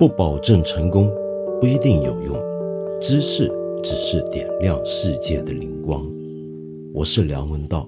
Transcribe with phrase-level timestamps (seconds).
[0.00, 1.14] 不保证成功，
[1.60, 2.34] 不一定有用。
[3.02, 3.52] 知识
[3.84, 6.02] 只是点亮世界的灵光。
[6.94, 7.86] 我是梁文道。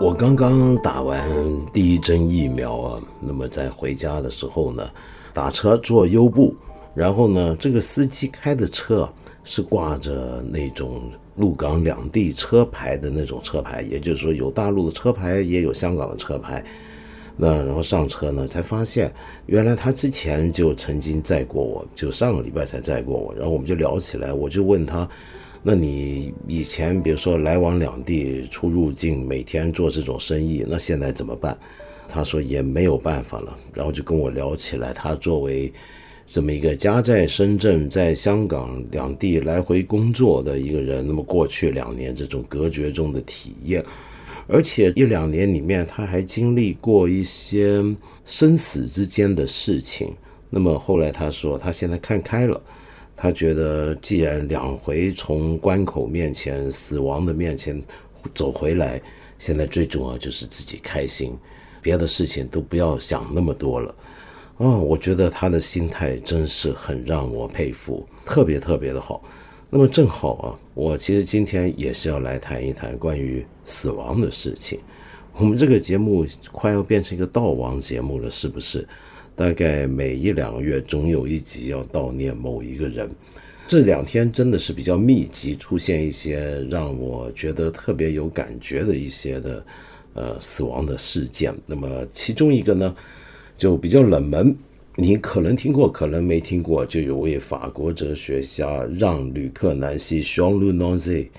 [0.00, 1.28] 我刚刚打完
[1.72, 4.88] 第一针疫苗啊，那么在回家的时候呢，
[5.34, 6.54] 打车坐优步，
[6.94, 9.12] 然后呢，这个司机开的车
[9.42, 16.64] 是挂着那种陆港两地车牌的那种车牌，也就是说有大陆的车牌，也有香港的车牌。
[17.36, 19.10] 那然后上车呢，才发现
[19.46, 23.34] 原来他之前就曾经载过我，就上个礼拜才载过我。
[23.34, 25.08] 然后我们就聊起来，我就问他。
[25.62, 31.56] 那你以前比如说来往两地出入境，每天做这种生意，那现在怎么办？
[32.08, 34.92] 他说也没有办法了，然后就跟我聊起来。
[34.92, 35.72] 他作为
[36.32, 43.84] 这么一个家在深圳、在香港两地来回工作的一个人，那么过去两年这种隔绝中的体验，
[44.46, 47.82] 而且一两年里面他还经历过一些
[48.24, 50.14] 生死之间的事情。
[50.50, 52.62] 那么后来他说，他现在看开了。
[53.16, 57.82] 他觉得，既然两回从关口面前、死亡的面前
[58.36, 59.02] 走回来，
[59.36, 61.36] 现在最重要就是自己开心，
[61.82, 63.92] 别的事情都不要想那么多了。
[64.60, 69.24] 哦，我觉得他的心态真是很让我佩服，特别特别的好。
[69.70, 74.78] 那么正好啊，我其实今天也是要来谈一谈关于死亡的事情。
[75.32, 78.86] 我们这个节目快要变成一个悼亡节目了，是不是？
[79.34, 83.10] 大概每一两个月总有一集要悼念某一个人，
[83.66, 89.64] 这两天真的是比较密集，出现一些让我觉得特别有感觉的一些的
[90.12, 91.54] 呃死亡的事件。
[91.64, 92.94] 那么其中一个呢，
[93.60, 94.56] 就比较冷门，
[94.96, 101.30] 你可能听过，可能没听过，就有位法国哲学家让·吕克·南希 （Jean l u n a n z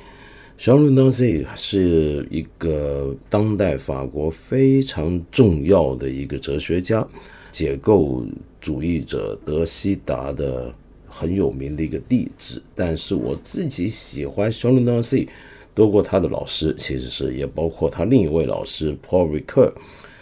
[0.59, 7.05] Jean l u n a n z 是一个当代法国非常重要的一个哲学家。
[7.51, 8.23] 解构
[8.61, 10.71] 主义者德西达的
[11.07, 15.29] 很有名的一个弟子，但是我自己喜欢 Jean l u n a n z y
[15.73, 19.71] 多过他的老师，其实是也包括他另一位老师 Paul Ricoeur，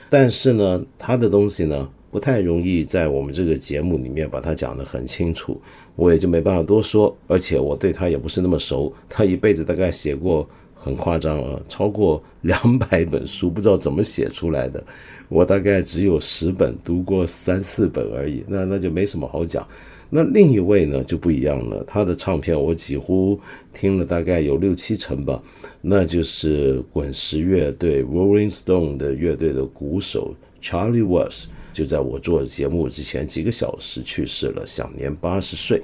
[0.10, 5.62] 但是呢，他的东西呢不太容易在我们这个节目里面把它讲得很清楚，
[5.96, 10.48] 我也就没办法多说，而且我对他也不是那么熟，他一辈子大概写过。
[10.82, 14.82] 很夸张啊，超过两百本书，不知道怎么写出来的。
[15.28, 19.68] 我大概只有十本，读过三四本而已，那那就没什么好讲。
[20.10, 23.38] 那另一位呢就不一样了，他的唱片我几乎
[23.74, 25.44] 听了大概有六七成吧。
[25.82, 35.82] 那就是滚石乐队 （Rolling Stone） 的乐队的鼓手 Charlie Watts，就在我做节目之前几个小时去世了，享年八十岁。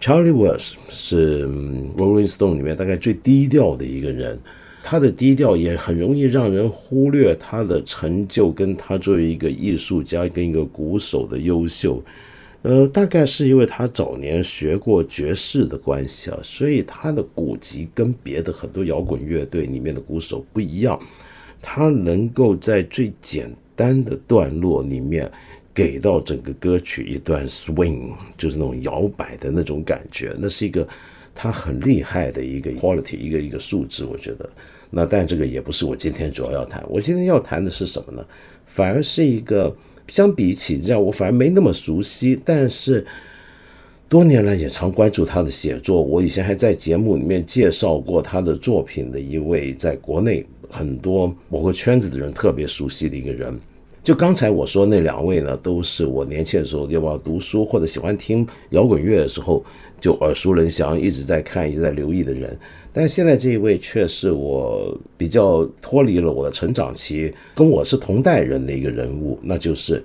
[0.00, 1.46] Charlie Watts 是
[1.96, 4.38] Rolling Stone 里面大概最低调的一个人，
[4.82, 12.00] 他的低调也很容易让人忽略他的成就，跟他作为一个艺术家跟一个鼓手的优秀。
[12.66, 20.98] 呃，大概是因为他早年学过爵士的关系啊，所以他的鼓籍跟别的很多摇滚乐队里面的鼓手不一样，
[21.62, 25.30] 他能够在最简单的段落里面。
[25.72, 30.88] 给到整个歌曲一段 swing，就是那种摇摆的那种感觉，那是一个
[31.34, 34.48] 他很厉害的一个 quality，一个一个数值，我觉得。
[34.88, 38.26] 那但这个也不是我今天主要要谈，我今天要谈的是什么呢？
[38.64, 39.76] 反而是一个
[40.08, 43.04] 相比起这样，我反而没那么熟悉，但是
[44.08, 46.00] 多年来也常关注他的写作。
[46.00, 53.52] 我以前还在节目里面介绍过他的作品的一位，在国内很多某个圈子的人特别熟悉的一个人。
[54.04, 59.64] 就刚才我说那两位呢，都是我年轻的时候要不要读书或者喜欢听摇滚乐的时候
[60.00, 62.56] 就耳熟能详，一直在看、一直在留意的人。
[62.92, 70.02] 但现在这一位却是我比较脱离了我的成长期，跟我是同代人的一个人物，那就是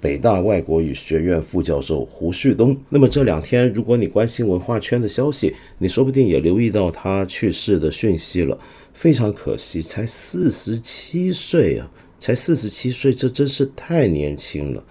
[0.00, 2.76] 北大外国语学院副教授胡旭东。
[2.90, 8.58] 那么这两天，如果你关心文化圈的消息，你说不定也留意到他去世的讯息了。
[8.92, 11.90] 非常可惜，才四十七岁啊！
[12.20, 14.84] 才四十七岁，这真是太年轻了。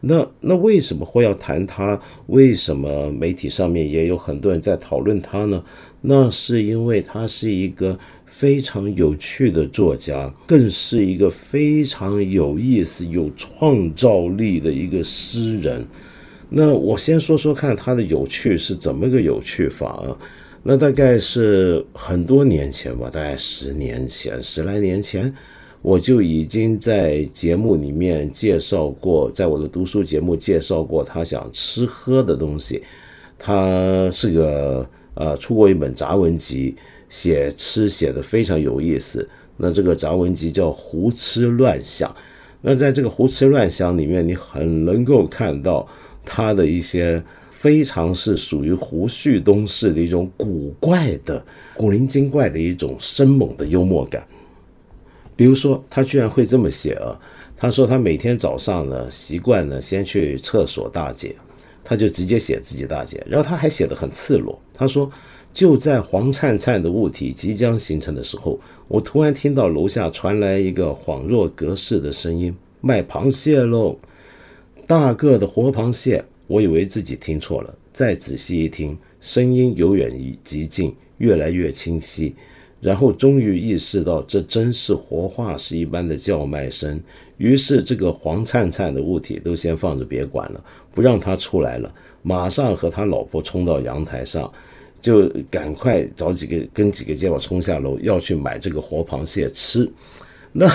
[0.00, 2.00] 那那为什么会要谈他？
[2.26, 5.64] 为什么媒体上面也有很多人在讨论他呢？
[6.00, 15.84] 那是因为他是一个非常有趣的作家，更是一个非常有意思、有创造力的一个诗人。
[16.48, 20.16] 那我先说说看他的有趣是怎么个有趣法啊？
[20.62, 25.34] 那大概是很多年前吧，大概十年前、十来年前。
[25.80, 32.82] 我就已经在节目里面介绍过，在我的读书节目介绍过他想吃喝的东西。
[33.38, 36.74] 他是个呃出过一本杂文集，
[37.08, 39.26] 写吃写的非常有意思。
[39.56, 42.10] 那这个杂文集叫《胡吃乱想》。
[42.60, 45.86] 那在这个《胡吃乱想》里面，你很能够看到
[46.24, 51.40] 他的一些非常是属于胡旭东式的一种古怪的、
[51.76, 54.26] 古灵精怪的一种生猛的幽默感。
[55.38, 57.14] 比如说，他居然会这么写啊！
[57.56, 61.36] 他说他每天早上呢，习惯呢先去厕所大解，
[61.84, 64.60] 他就直接写自己大解，然后他还写的很赤裸。
[64.74, 65.08] 他说，
[65.54, 68.58] 就在黄灿灿的物体即将形成的时候，
[68.88, 72.52] 我突然听到楼下传来一个恍若隔世的声音
[72.82, 73.96] ：“卖螃蟹喽！
[74.88, 80.12] 大个的活螃蟹！”我以为自己听错了，再仔细一听，声音由远
[80.42, 82.34] 及近，越来越清晰。
[82.80, 87.00] 然后终于意识到，这真是活化石一般的叫卖声。
[87.36, 91.92] 于是，这个黄灿灿的物体都先放着，别管了，不让他出来了。
[92.22, 94.52] 马上和他老婆冲到阳台上，
[95.00, 99.88] 就赶快找几个跟几个街坊冲下楼，要去买这个活螃蟹吃。
[100.52, 100.68] 那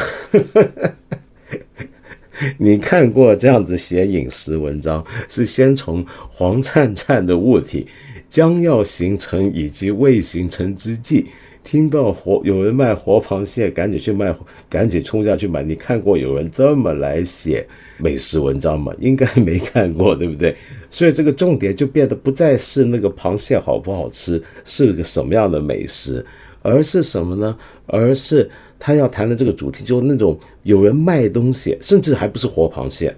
[2.58, 7.88] 你看过这样子写饮食文章，是先从黄灿灿的物体
[8.30, 11.28] 将要形成以及未形成之际。
[11.64, 14.36] 听到活有人卖活螃蟹，赶紧去卖，
[14.70, 15.64] 赶紧冲下去买。
[15.64, 17.66] 你看过有人这么来写
[17.98, 18.94] 美食文章吗？
[19.00, 20.56] 应该没看过，对不对？
[20.90, 26.24] 所以这个重点就变得不再是那个螃蟹好不好吃，是个什么样的美食，
[26.62, 27.58] 而是什么呢？
[27.88, 33.16] 而是他要谈的这个主题，就是那种有人卖东西，甚至还不是活螃蟹，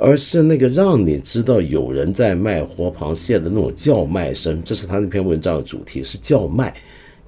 [0.00, 4.62] 而是那个让你知道有人在卖活螃蟹的那种叫卖声。
[4.64, 6.72] 这是他那篇文章的主题，是叫卖。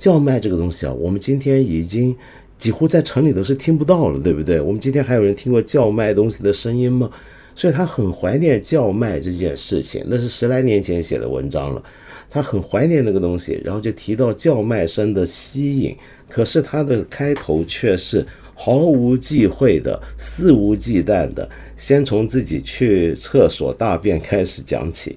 [0.02, 2.12] 叫卖这个东西啊，我们今天已经
[2.58, 4.60] 几乎在城里都是听不到了，对不对？
[4.60, 7.08] 我们今天还有人听过叫卖东西的声音吗？
[7.54, 11.80] 所以他很怀念叫卖这件事情，那是十来年前写的文章了。
[12.28, 15.96] 他很怀念那个东西，然后就提到叫卖声的吸引。
[16.28, 18.26] 可是他的开头却是
[18.56, 25.16] 毫无忌讳的、肆无忌惮的，先从自己去厕所大便开始讲起。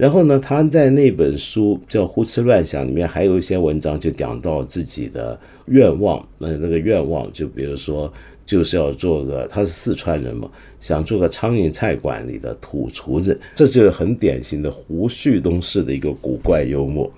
[0.00, 6.26] 然后呢，他在那本书叫《胡思乱想》里面还有一些文章，就讲到自己的愿望。
[6.38, 8.10] 那那个愿望，就比如说，
[8.46, 10.50] 就是要做个，他是四川人嘛，
[10.80, 13.38] 想做个苍蝇菜馆里的土厨子。
[13.54, 17.12] 这就是很典型的胡旭东式的一个古怪幽默。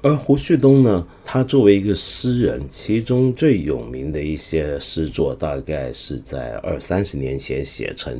[0.00, 8.18] 而胡旭东呢，他作为一个诗人，其中最有名的一些诗作，大概是在二三十年前写成，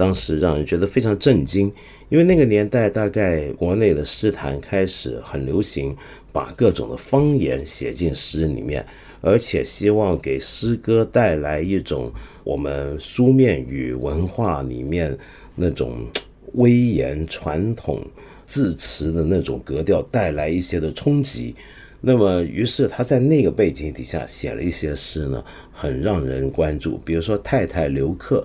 [0.00, 1.70] 当时让人觉得非常震惊。
[2.08, 5.94] 因为那个年代，大概国内的诗坛开始很流行，
[6.32, 8.84] 把各种的方言写进诗里面，
[9.20, 12.10] 而且希望给诗歌带来一种
[12.42, 15.16] 我们书面语文化里面
[15.54, 16.06] 那种
[16.54, 18.02] 威严传统
[18.46, 21.54] 字词的那种格调带来一些的冲击。
[22.00, 26.98] 那么，于是他在那个背景底下写了一些诗呢，很让人关注。
[27.04, 28.44] 比如说《太太留客》，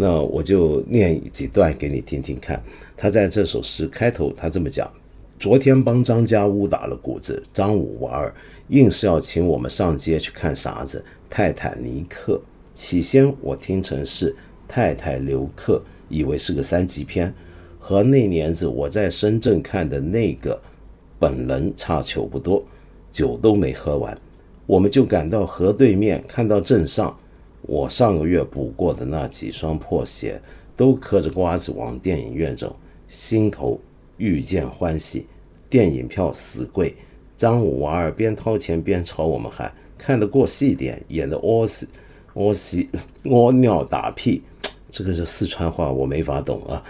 [0.00, 2.62] 那我就念几段给你听听看。
[2.96, 4.88] 他在这首诗开头，他这么讲：
[5.40, 8.32] 昨天帮张家屋打了谷子，张五娃儿
[8.68, 11.04] 硬是要请我们上街去看啥子。
[11.28, 12.40] 泰坦尼克，
[12.76, 14.34] 起先我听成是
[14.68, 17.34] 太太留客，以为是个三级片，
[17.80, 20.62] 和那年子我在深圳看的那个
[21.18, 22.62] 本人差球不多。
[23.10, 24.16] 酒都没喝完，
[24.64, 27.18] 我们就赶到河对面，看到镇上
[27.68, 30.40] 我上个月补过的那几双破鞋，
[30.74, 32.74] 都嗑着瓜子往电影院走。
[33.08, 33.78] 心头
[34.16, 35.26] 愈见欢喜，
[35.68, 36.94] 电影票死贵。
[37.36, 41.86] 张五娃儿边掏钱边朝我们喊：“看得过细点，演的屙屎、
[42.34, 42.88] 屙屎、
[43.24, 44.42] 屙尿打屁。”
[44.90, 46.82] 这个是四川话，我没法懂啊。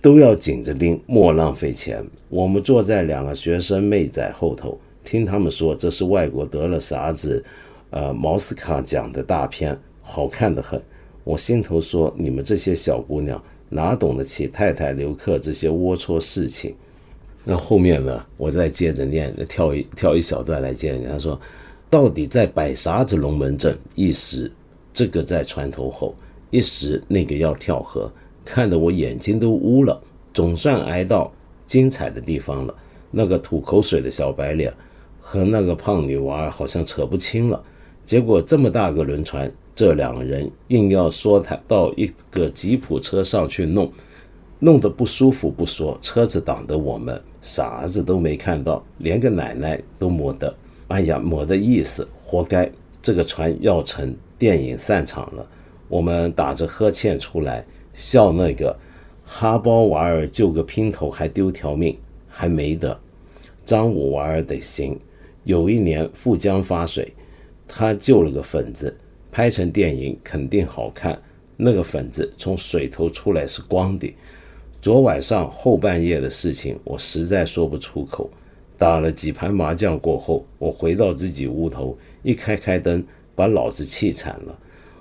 [0.00, 2.00] 都要紧着盯，莫浪费钱。
[2.28, 7.44] 我们坐在两个学生妹仔后头，听他们说这是外国得了啥子，
[7.90, 9.76] 呃，毛斯卡奖的大片，
[10.12, 10.80] 好看的很。
[11.24, 13.42] 我心头说：你们这些小姑娘。
[13.74, 16.74] 哪懂得起太太留客这些龌龊事情？
[17.42, 18.22] 那后面呢？
[18.36, 21.08] 我再接着念，跳一跳一小段来接着。
[21.08, 21.40] 他说
[21.88, 23.74] ：“到底在摆啥子龙门阵？
[23.94, 24.52] 一时
[24.92, 26.14] 这个在船头吼，
[26.50, 28.12] 一时那个要跳河，
[28.44, 29.98] 看得我眼睛都乌了。
[30.34, 31.32] 总算挨到
[31.66, 32.74] 精彩的地方了。
[33.10, 34.70] 那个吐口水的小白脸
[35.18, 37.64] 和那个胖女娃好像扯不清了。
[38.04, 43.90] 结果这么大个轮船。”这两个人硬要说他到一个吉普车上去弄，
[44.58, 50.54] 弄得不舒服不说，车子挡得我们啥子都没看到，连个奶奶都没得。
[50.88, 52.70] 哎呀，没的意思，活该！
[53.00, 55.44] 这个船要沉，电影散场了，
[55.88, 57.64] 我们打着呵欠出来，
[57.94, 58.76] 笑那个
[59.24, 61.98] 哈包娃儿救个姘头还丢条命，
[62.28, 62.96] 还没得。
[63.64, 65.00] 张五娃儿得行，
[65.44, 67.12] 有一年富江发水。
[67.66, 68.94] 他救了个粉子，
[69.32, 71.20] 拍成电影肯定好看。
[71.56, 74.14] 那个粉子从水头出来是光的。
[74.80, 78.30] 昨晚上后半夜的事情，我实在说不出口。
[78.76, 84.58] 打了几盘麻将过后，我回到自己屋头，一开开灯，把老子气惨了。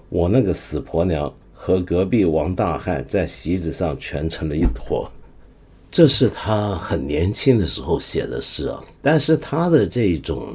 [0.08, 5.12] 我那个死婆娘和隔壁王大汉在席子上全成了一坨。
[5.90, 10.54] 这是他很年轻的时候写的诗啊，但是他的这种，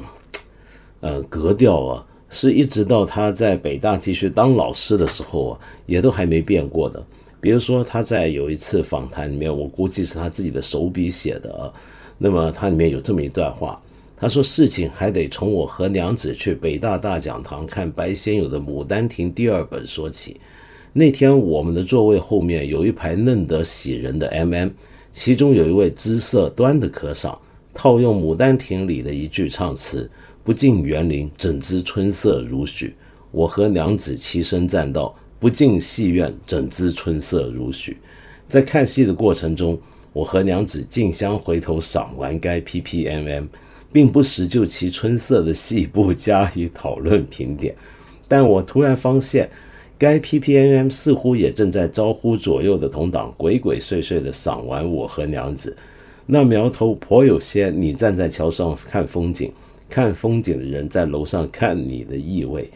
[1.01, 7.03] 呃，格调啊，是一直到他在北大继续当老师的时候啊，也都还没变过的。
[7.39, 11.71] 比如说他在有一次访谈里面，我估计是他自己的手笔写的啊。
[12.17, 13.79] 那么它里面有这么一段话，
[14.17, 20.41] 他说：“事情还得从我和娘子去北大大讲堂看白先勇的《牡丹亭》第二本说起。
[20.93, 24.69] 那天我们的座位后面有一排嫩得喜人的 M.M，
[25.13, 27.37] 其中有一位姿色端的可赏。
[27.71, 30.09] 套用《牡丹亭》里的一句唱词
[30.47, 32.95] ：‘不尽园林，怎知春色如许？’
[33.31, 37.97] 我和娘子齐声赞道：‘不进戏院，怎知春色如许？’
[38.47, 39.77] 在看戏的过程中。”
[40.13, 43.45] 我和娘子竞相回头赏完该 P P M M，
[43.91, 47.75] 并不时就其春色的细部加以讨论评点，
[48.25, 49.47] 但我突然发现，
[49.99, 55.75] 该 P P M M 似乎也正在招呼左右的同党鬼鬼祟祟地赏完我和娘子，
[56.25, 59.51] 那苗头颇有些你站在桥上看风景，
[59.89, 62.69] 看风景的人在楼上看你的意味。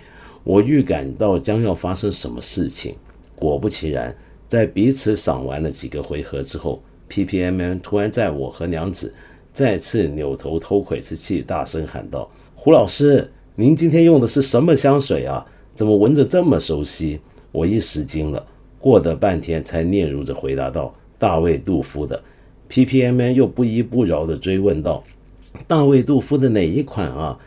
[0.43, 2.95] 我预感到将要发生什么事情，
[3.35, 4.15] 果不其然，
[4.47, 6.81] 在彼此赏完了几个回合之后。
[7.07, 9.13] P P M M 突然在我和娘子
[9.51, 15.45] 再次扭头偷窥之际，大声喊道：“胡老师，您今天用的是什么香水啊？
[15.75, 17.19] 怎么闻着这么熟悉？”
[17.51, 18.47] 我一时惊了，
[18.79, 22.23] 过得半天才嗫嚅着回答道：“大卫杜夫的。
[22.69, 25.03] ”P P M M 又不依不饶地追问道
[25.67, 27.37] ：“大卫杜夫的哪一款啊？”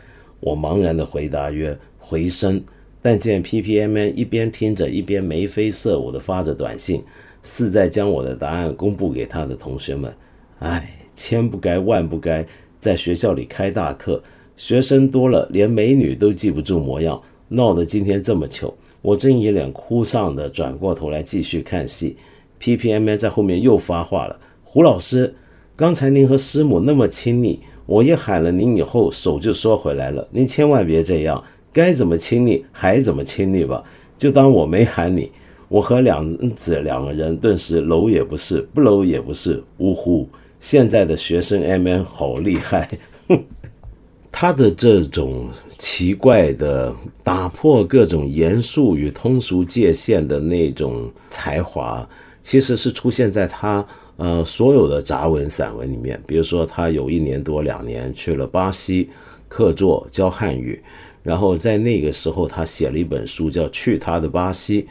[0.41, 2.63] 我茫然地回答曰：“回声。”
[3.01, 7.03] 但见 P P M M 一边听着，一边眉飞色舞地发着短信。
[7.47, 10.11] 似在将我的答案公布给他的同学们。
[10.57, 12.43] 唉，千不该万不该，
[12.79, 14.23] 在学校里开大课，
[14.57, 18.75] 学生多了，连美女都记不住模样，闹得今天这么糗。
[19.03, 22.17] 我正一脸哭丧的转过头来继续看戏
[22.57, 25.35] ，P P M 在后面又发话了：“胡老师，
[25.75, 30.27] 刚才您和师母那么亲昵，我一喊了您以后，手就缩回来了。
[30.31, 33.83] 您千万别这样，该怎么亲你还怎么亲你吧，
[34.17, 35.31] 就当我没喊你。”
[35.67, 39.61] 我和两子两个人顿时搂也不是，不搂也不是。
[39.79, 40.29] 呜呼！
[40.59, 42.87] 现在的学生 M N 好厉害，
[44.31, 45.49] 他的这种
[45.79, 52.07] 奇怪的打破各种严肃与通俗界限的那种才华，
[52.43, 53.85] 其实是出现在他
[54.17, 56.21] 呃所有的杂文散文里面。
[56.25, 59.09] 比如说，他有一年多两年去了巴西
[59.47, 60.81] 客座教汉语，
[61.23, 64.83] 然后在那个时候，他写了一本书叫《去他的巴西》。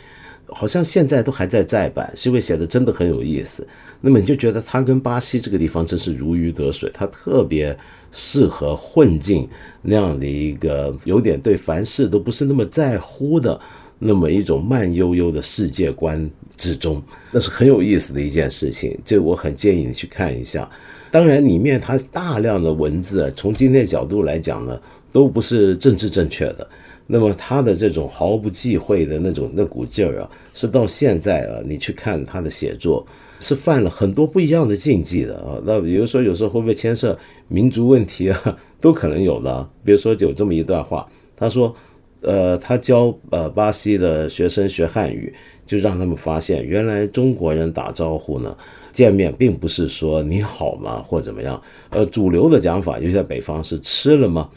[0.49, 3.67] 好像现在都还在再版，是因为写的真的很有意思。
[4.03, 7.77] 那么你就觉得他跟巴西这个地方真是如鱼得水，他特别
[8.13, 9.49] 适合混进
[9.81, 13.59] 那样的一个有点对凡事都不是那么在乎的
[13.99, 18.99] 那么一种慢悠悠的世界观之中，那是很有意思的一件事情。
[19.05, 20.69] 这我很建议你去看一下。
[21.11, 24.81] 当然，里面它大量的文字，啊从今天角度来讲呢，
[25.13, 26.69] 都不是政治正确的。
[27.07, 33.07] 那么他的这种毫不忌讳的那种那股劲儿啊，是到现在啊，你去看他的写作，
[33.41, 35.61] 是犯了很多不一样的禁忌的啊。
[35.67, 39.69] 那比如说有时候会不会牵涉民族问题啊，都可能有的。
[39.85, 41.77] 比如说有这么一段话，他说，
[42.25, 45.33] 呃，他教呃巴西的学生学汉语，
[45.67, 48.57] 就让他们发现，原来中国人打招呼呢，
[48.93, 54.49] 见面并不是说你好吗或怎么样，呃，主流的讲法，尤其在北方是吃了吗？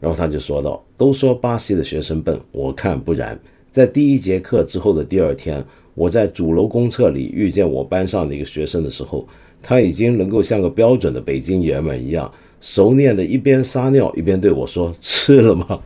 [0.00, 3.38] 然后他就说道：“都说巴西的学生笨，我看不然。
[3.70, 5.64] 在第一节课之后的第二天，
[5.94, 9.26] 我在主楼公厕里遇见我班上的一个学生的时候，
[9.62, 15.80] 他已经能够像个标准的北京爷们一样，熟练的一边撒尿一边对我说：‘吃了吗？’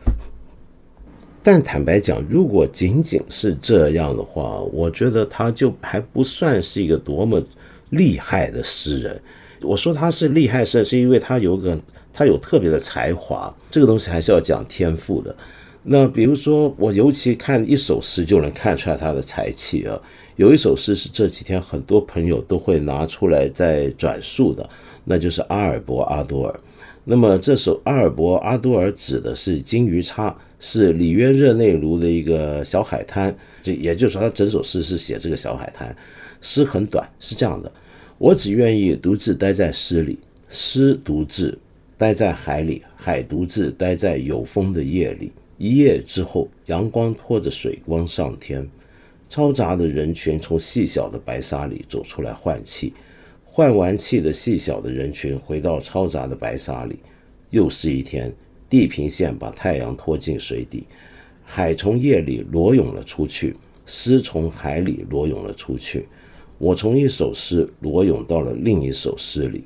[1.51, 7.41] 但坦白讲，如果仅仅是这样的话，我觉得他就还不算是一个多么
[7.89, 9.19] 厉害的诗人。
[9.61, 11.75] 我说他是厉害是，是因为他有个。”
[12.11, 15.33] 他有特别的才华，这个东西还是要讲天赋的。
[15.83, 19.97] 那比如说，我尤其看一首诗就能看出来他的才气啊。
[20.35, 24.69] 有一首诗是这几天很多朋友都会拿出来在转述的，
[25.05, 26.59] 那就是阿尔伯阿多尔。
[27.05, 33.35] 那么这首阿尔伯阿多尔指的是金鱼叉，是里约热内卢的一个小海滩。
[33.63, 35.95] 这也就是说，他整首诗是写这个小海滩。
[36.41, 37.71] 诗很短，是这样的：
[38.17, 40.17] 我只愿意独自待在诗里，
[40.49, 41.57] 诗独自。
[41.97, 45.33] 待在海里，海独自待在有风的夜里。
[45.57, 48.65] 一夜之后，阳光拖着水光上天，
[49.29, 52.93] 嘈杂的人群从细小的白沙里走出来换气，
[53.43, 56.97] 换完气的细小的人群回到嘈杂的白沙里。
[57.49, 58.33] 又是一天，
[58.69, 60.85] 地平线把太阳拖进水底，
[61.43, 66.07] 海从夜里裸泳了出去，诗从海里裸泳了出去。
[66.57, 69.63] 我从一首诗裸泳到了另一首诗里。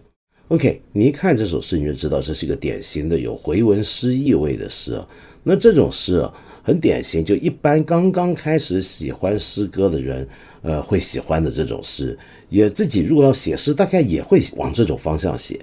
[0.49, 5.07] OK，你一看这首诗，你就知道这是一个典型的有回文诗意味的诗啊。
[5.41, 6.31] 那这种诗啊，
[6.61, 10.27] 很典型，就一般刚刚开始喜欢诗歌的人，
[10.61, 12.17] 呃，会喜欢的这种诗。
[12.49, 15.59] 也自己如果要写诗，大概也会往这种方向写，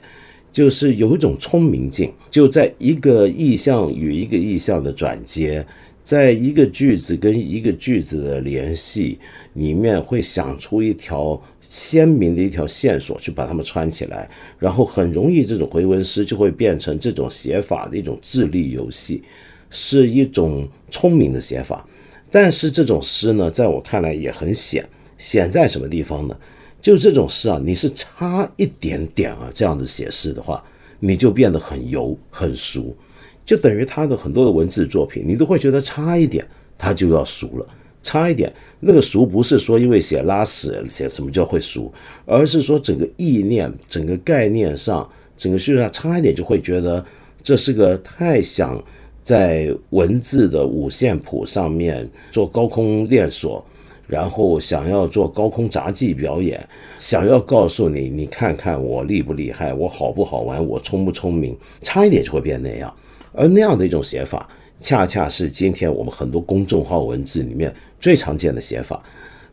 [0.52, 5.64] 就是有一种聪明劲，就在一个意象与一个意象的转接。
[6.02, 9.18] 在一个句子跟一个句子的联系
[9.52, 14.28] 里面，会想出一条鲜明的一条线索，去把它们串起来，
[14.58, 19.22] 然后很容易这种回文诗就会变成这种写法的一种智力游戏，
[19.68, 21.86] 是一种聪明的写法。
[22.28, 24.84] 但是这种诗呢，在我看来也很险，
[25.16, 26.36] 险在什么地方呢？
[26.80, 30.62] 就这种诗啊，你是差一点点啊，这样子写诗的话，
[30.98, 32.96] 你就变得很油很俗。
[33.44, 36.46] 就等于他的很多的文字作品，你都会觉得差一点，
[36.78, 37.66] 他就要熟了。
[38.02, 41.92] 差一点，那个熟不是说因为写拉屎写什么叫会熟，
[42.24, 45.06] 而是说整个意念、整个概念上、
[45.36, 47.04] 整个叙述上差一点，就会觉得
[47.42, 48.82] 这是个太想
[49.22, 53.62] 在文字的五线谱上面做高空链锁，
[54.10, 56.60] 然后想要做高空杂技表演，
[56.98, 62.92] 想要告诉你，你看看我厉不厉害，我好不好玩，我聪不聪明，差一点就会变那样。
[63.32, 64.48] 而那样的一种写法，
[64.80, 69.00] 恰恰是今天我们很多公众号文字里面最常见的写法。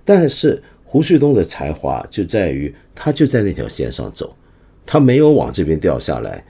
[0.03, 4.35] 但是胡旭东的才华就在于，他就在那条线上走，
[4.85, 6.43] 他没有往这边掉下来，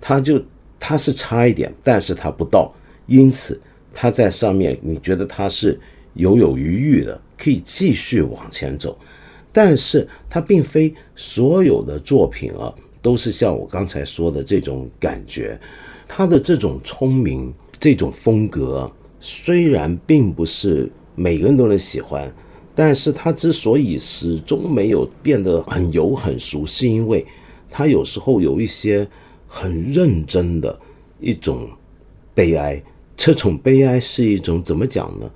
[0.00, 0.42] 他就
[0.78, 2.70] 他是差一点，但是他不到，
[3.06, 3.58] 因此
[3.94, 5.80] 他在上面，你觉得他是
[6.14, 8.98] 犹有余裕的，可以继续往前走。
[9.52, 15.58] 但是他并非所有的作品啊，都是像我刚才说的这种感觉。
[16.08, 22.32] 他的这种聪明，这种风格，虽然并不是每个人都能喜欢，
[22.74, 27.24] 但是他之所以始终没有变得很油很熟，是因为
[27.70, 29.06] 他有时候有一些
[29.46, 30.78] 很认真的
[31.20, 31.68] 一种
[32.34, 32.82] 悲哀。
[33.16, 35.30] 这种悲哀是一种怎么讲呢？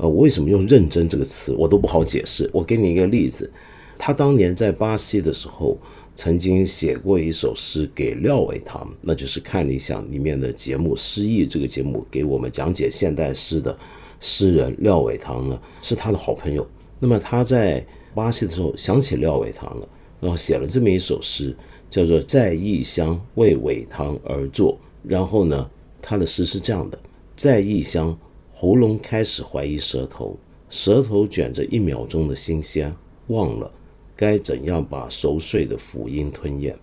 [0.00, 2.48] 呃，我为什么用认真这个词，我都不好解释。
[2.52, 3.50] 我给你一个例子，
[3.98, 5.78] 他当年在巴西的时候。
[6.16, 13.78] 曾经写过一首诗给廖伟棠，那就是《看理想》里面的节目《诗意》这个节目给我们讲解现代诗的
[14.18, 16.66] 诗人廖伟棠呢，是他的好朋友。
[16.98, 17.82] 那么他在
[18.14, 19.88] 巴西的时候想起廖伟棠了，
[20.20, 21.56] 然后写了这么一首诗，
[21.88, 24.74] 叫做《在异乡为伟棠而作》。
[25.08, 25.70] 然后呢，
[26.02, 26.98] 他的诗是这样的：
[27.34, 28.14] 在异乡，
[28.62, 30.36] 喉咙开始怀疑舌头，
[30.68, 32.94] 舌头卷着一秒钟的新鲜，
[33.28, 33.72] 忘了。
[34.14, 36.76] 该怎样把熟睡的辅音吞咽？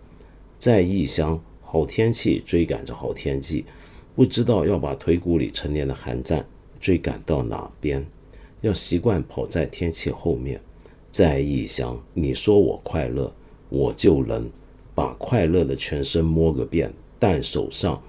[0.58, 3.64] 在异乡，好天气追赶着好天气，
[4.16, 6.44] 不知道要把腿骨里陈年的寒战
[6.80, 8.04] 追赶到哪边。
[8.62, 10.60] 要习惯跑在天气后面。
[11.12, 13.32] 在异乡，你说我快乐，
[13.70, 14.50] 我就能
[14.96, 16.92] 把快乐的全身摸个遍。
[17.20, 18.02] 但手上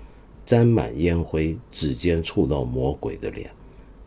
[0.47, 3.51] 沾满烟灰，指尖触到魔鬼的脸。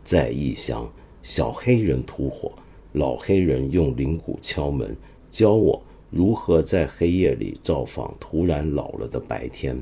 [0.04, 0.90] 在异乡，
[1.22, 2.52] 小黑人吐火，
[2.92, 4.96] 老黑人用铃鼓敲门。
[5.30, 9.80] 教我如何在黑夜里造访突然老了的白天，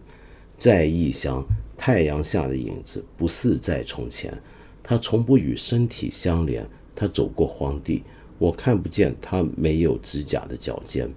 [0.57, 1.45] 在异乡，
[1.77, 4.33] 太阳下的影子不似在从前，
[4.83, 6.67] 他从不与身体相连。
[6.95, 8.03] 他走过荒地，
[8.37, 11.11] 我看不见他没有指甲的脚尖。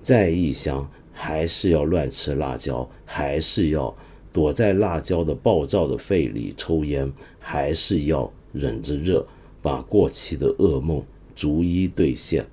[0.00, 3.92] 在异乡，还是要乱吃辣椒，还是要
[4.32, 9.26] 躲在辣椒的暴躁的肺里抽烟，还是要忍着热，
[9.60, 11.02] 把过期的噩梦
[11.36, 12.46] 逐一兑现。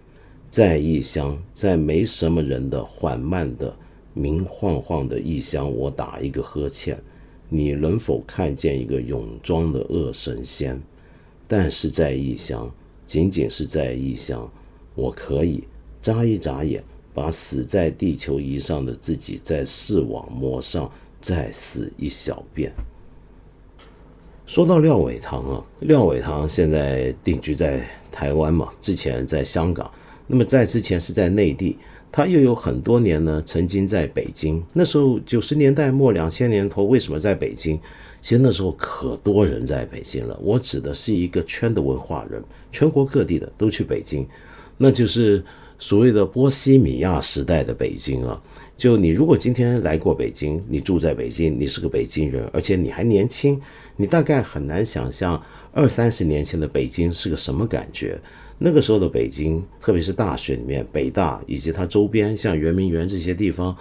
[0.50, 3.74] 在异乡，在没什么人的缓慢的
[4.14, 7.02] 明晃晃的异乡，我打一个呵欠，
[7.48, 10.82] 你能否看见一个泳装的恶神仙？
[11.48, 12.70] 但是在异乡，
[13.08, 14.52] 仅仅是在异乡，
[14.94, 15.64] 我可以
[16.02, 16.84] 眨一眨眼，
[17.14, 22.74] 把死在地球仪上的自己在视网膜上再死一小遍。
[24.54, 29.90] 说到廖伟棠啊，廖伟棠现在定居在台湾嘛，之前在香港。
[30.28, 31.78] 那么在之前是在内地，
[32.12, 34.62] 他又有很多年呢，曾经在北京。
[34.74, 37.80] 那时候九十年代末、两千年头，为什么在北京？
[38.22, 40.38] 其实那时候可多人在北京了。
[40.44, 44.28] 我指的是一个圈的文化人，全国各地的都去北京，
[44.78, 45.42] 那就是
[45.80, 48.44] 所谓的波西米亚时代的北京啊。
[48.78, 53.62] 就你如果今天来过北京，你住在北京，你是个北京人，而且你还年轻，
[54.02, 55.40] 你大概很难想象
[55.72, 58.20] 二三十年前的北京是个什么感觉。
[58.58, 63.78] 那个时候的北京，特别是大学里面，北大以及它周边，像圆明园这些地方，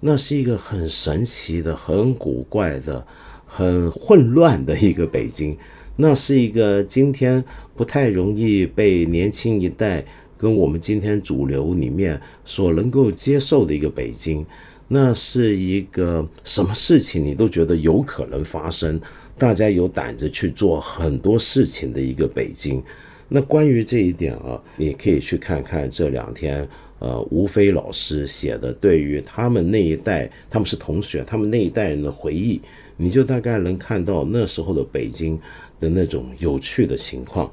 [0.00, 3.06] 那是一个很神奇的、很古怪的、
[3.46, 5.56] 很混乱的一个北京。
[5.94, 7.44] 那是一个今天
[7.76, 10.04] 不太容易被年轻一代
[10.36, 14.44] 跟我们今天主流里面所能够接受的一个北京。
[14.92, 19.00] 那是一个什么事情你都觉得有可能发生，
[19.40, 22.82] 大家有胆子去做很多事情的一个北京。
[23.26, 32.60] 那关于这一点啊，你可以去看看这两天，呃，吴飞老师写的对于他们那一代，他们是同学，他们那一代人的回忆，
[32.98, 35.40] 你就大概能看到那时候的北京
[35.78, 37.50] 的那种有趣的情况。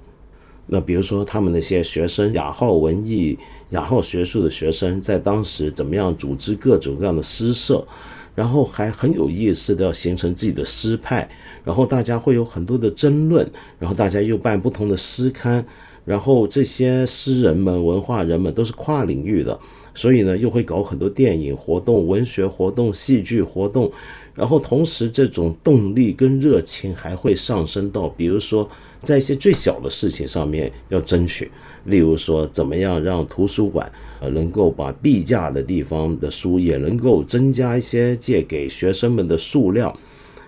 [0.65, 7.88] 那比如说他们那些学生，雅好文艺、雅好学术的学生，在当时怎么样组织各种各样的诗社，
[8.38, 11.28] 然后还很有意识的要形成自己的诗派。
[11.63, 15.65] 然后大家会有很多的争论，然后大家又办不同的诗刊，
[16.06, 19.60] 然后这些诗人们、文化人们都是跨领域的，
[19.95, 23.91] 所以呢又会搞很多电影活动、文学活动、戏剧活动，
[24.36, 28.69] 然后同时这种动力跟热情还会上升到，比如说
[29.02, 31.52] 在一些最小的事情上面要争取，
[31.84, 39.95] 例如说怎么样让图书馆呃能够把避价的地方的书也能够增加一些借给学生们的数量。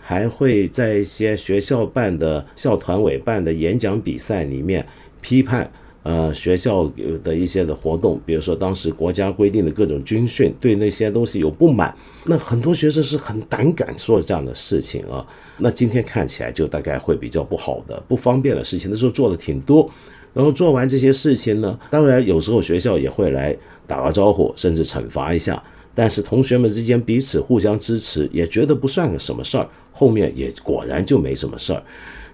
[0.01, 4.83] 还会在一些学校办的校团委办的演讲比赛里面
[5.21, 6.91] 批判呃学校
[7.23, 15.23] 的一些的活动，比如说当时国家规定的各种军训，对那些东西有不满，那很多学生是很胆敢说这样的事情啊。
[15.59, 19.87] 那今天看起来就大概会比较不好的、不方便的事情，那时候做的挺多。
[20.33, 23.55] 然后做完这些事情呢，当然有时候学校也会来
[23.87, 25.61] 打个招呼，甚至惩罚一下。
[25.95, 29.67] 但是同学们之间彼此互相支持，也觉得不算个什么事儿。
[29.91, 31.83] 后面也果然就没什么事儿，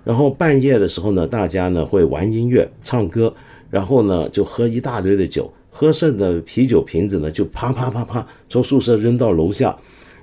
[0.03, 3.33] 然后半夜的时候呢，大家呢会玩音乐、唱歌，
[3.71, 9.75] 然后呢就喝一大堆的酒，喝剩的啤酒瓶子呢就啪啪啪啪从宿舍扔到楼下，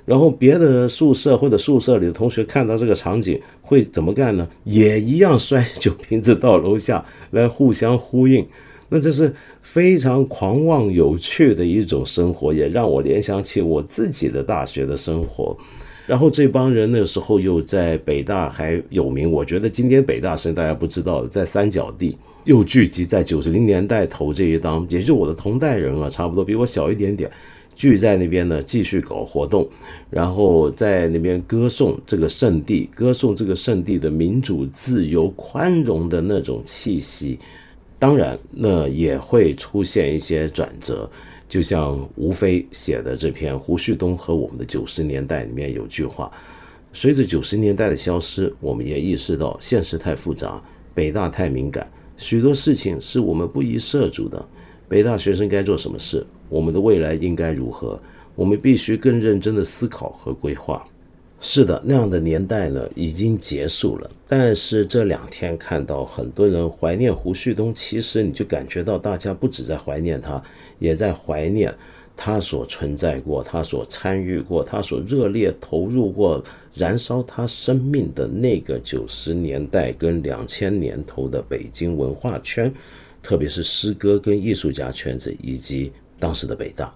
[0.04, 4.48] 然后别的宿舍或者宿舍里的同学看到这个场景会怎么干呢？
[4.64, 8.44] 也一样摔酒瓶子到楼下来互相呼应，
[8.88, 15.56] 那这是非常狂妄有趣的一种生活，也让我联想起我自己的大学的生活。
[16.04, 27.30] 然后这帮人那时候又在北大还有名，我觉得今天北大生大家不知道的，在三角地又聚集在九十零年代头这一档，也就我的同代人啊，差不多比我小一点点，
[27.74, 29.68] 聚在那边呢继续搞活动，
[30.10, 37.38] 然后在那边歌颂这个圣地，歌颂这个圣地的民主、自由、宽容的那种气息，
[37.98, 41.10] 当然那也会出现一些转折。
[41.48, 46.32] 就像吴飞写的这篇《胡旭东和我们的九十年代》里面有句话：
[46.94, 50.62] 随着九十年代的消失，我们也意识到现实太复杂，
[50.94, 54.42] 北大太敏感，许多事情是我们不宜涉足的。
[54.88, 56.24] 北大学生该做什么事？
[56.52, 57.98] 我们的未来应该如何？
[58.34, 60.86] 我们必须更认真的思考和规划。
[61.40, 64.10] 是的，那样的年代呢已经结束了。
[64.28, 70.42] 但是这两天看到很多人怀念胡旭东，其实你就感觉到大家不止在怀念他，
[70.78, 71.74] 也在怀念
[72.14, 82.72] 他所存在过、他所参与过、他所热烈投入过、燃烧他生命的那个九十年代跟两千年头的北京文化圈，
[83.22, 85.90] 特别是诗歌跟艺术家圈子以及
[86.22, 86.94] 当时的北大。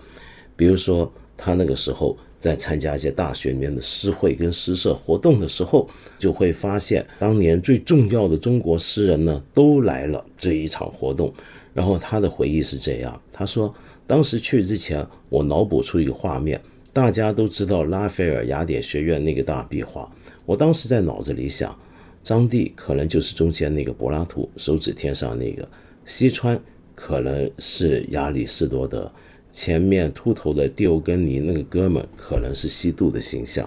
[0.57, 2.17] 比如说他那个时候。
[2.39, 11.33] 在参加一些大学里面的诗会跟诗社活动的时候，就会发现当年最重要的中国诗人呢都来了这一场活动。
[11.73, 13.75] 然后他的回忆是这样：他说，
[14.07, 16.61] 当时去之前，我脑补出一个画面，
[16.93, 20.09] 大家都知道拉斐尔雅典学院那个大壁画。
[20.45, 21.77] 我当时在脑子里想，
[22.23, 25.65] 张帝可能就是中间那个柏拉图，手指天上那个；
[26.05, 26.61] 西川
[26.97, 29.09] 可能是亚里士多德。
[29.53, 33.67] 前面秃头的蒂欧根尼那个哥们可能是西渡的形象，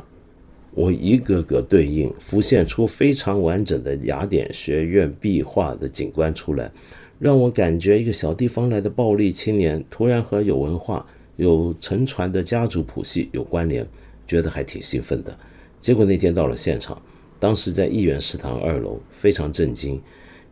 [0.72, 6.72] 我一个个对应，浮现出非常完整的雅典学院壁画的景观出来，
[7.18, 11.04] 让我感觉一个小地方来的暴力青年突然和有文化、
[11.38, 13.84] 有沉船的家族谱系有关联，
[14.28, 15.36] 觉得还挺兴奋的。
[15.82, 17.02] 结果那天到了现场，
[17.40, 20.00] 当时在议员食堂二楼，非常震惊，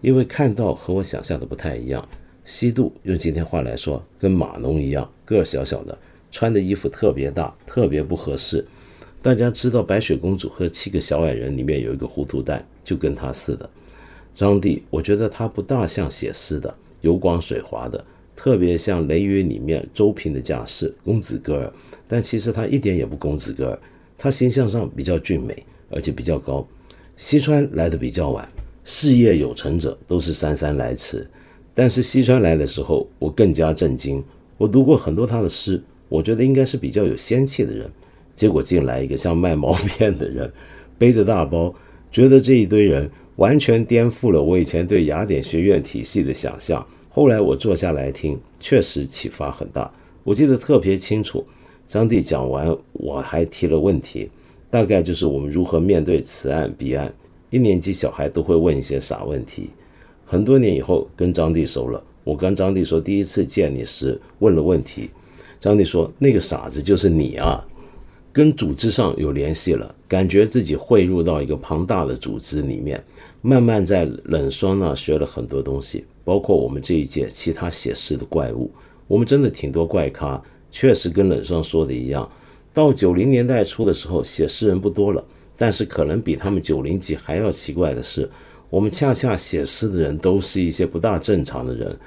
[0.02, 2.10] 因为看到和我想象的不太一样。
[2.47, 5.95] 西渡用今天话来说，跟马农一样，个儿小小的，
[6.31, 8.65] 穿的衣服特别大，特别不合适。
[9.21, 13.69] 大家知道白雪公主和七个小矮人里面有一个糊涂蛋，就跟他似的。
[14.33, 18.01] 张帝，我觉得他不大像写诗的，油光水滑的，
[18.33, 21.73] 特别像《雷雨》里面周平的架势，公子哥儿，
[22.07, 23.79] 但其实他一点也不公子哥儿，
[24.17, 26.65] 他形象上比较俊美，而且比较高。
[27.17, 28.47] 西川来的比较晚，
[28.86, 31.29] 事业有成者都是姗姗来迟，
[31.80, 34.24] 但是西川来的时候，我更加震惊。
[34.58, 37.88] 我读过很多他的诗，我觉得应该是比较有仙气的人，
[38.36, 40.52] 结果进来一个像卖毛片的人，
[40.98, 41.72] 背着大包，
[42.12, 46.84] 觉得这一堆人完全颠覆了我以前对雅典学院体系的想象。
[47.10, 49.92] 后来我坐下来听，确实启发很大。
[50.24, 51.46] 我记得特别清楚，
[51.88, 54.32] 张帝讲完，我还提了问题，
[54.72, 57.13] 大概就是我们如何面对此岸彼岸。
[57.52, 59.70] 一年级小孩都会问一些傻问题。
[60.30, 65.10] 很多年以后跟张帝熟了，我跟张帝说，第一次见你时问了问题，
[65.58, 67.66] 张帝说那个傻子就是你啊，
[68.34, 73.02] 跟组织上有联系了，感觉自己汇入到一个庞大的组织里面，
[73.42, 76.04] 慢慢在冷霜那学了很多东西。
[76.26, 78.70] 包括我们这一届其他写诗的怪物，
[79.08, 82.30] 我们真的挺多怪咖，确实跟冷霜说的一样。
[82.74, 85.24] 到九零年代初的时候，写诗人不多了，
[85.56, 88.30] 但是可能比他们九零级还要奇怪的是，
[88.69, 91.97] 我们恰恰写诗的人都是一些不大正常的人。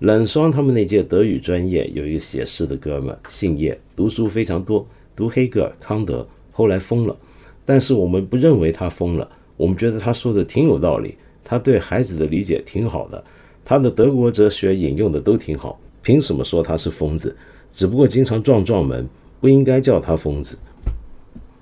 [0.00, 7.16] 冷霜他们那届德语专业有一个写诗的哥们，姓叶，读书非常多，读黑格尔、康德，后来疯了。
[7.64, 13.22] 但是我们不认为他疯了，我们觉得他说的挺有道理，他对孩子的理解挺好的。
[13.64, 17.36] 他的德国哲学引用的都挺好，凭什么说他是疯子？
[17.72, 19.08] 只不过经常撞撞门，
[19.40, 20.56] 不应该叫他疯子。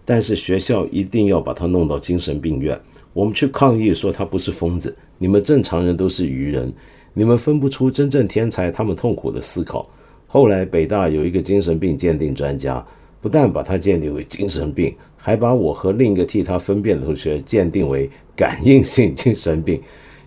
[0.05, 2.81] 但是学校一定要把他弄到精神病院。
[3.17, 6.71] 我们去抗议说他不是疯子，你们正常人都是愚人，
[7.15, 9.89] 你们分不出真正天才他们痛苦的思考。
[10.27, 12.87] 后来北大有一个精神病鉴定专家，
[13.23, 19.81] 不但把他鉴定为精神病，还把我和另一个替他分辨的同学鉴定为感应性精神病。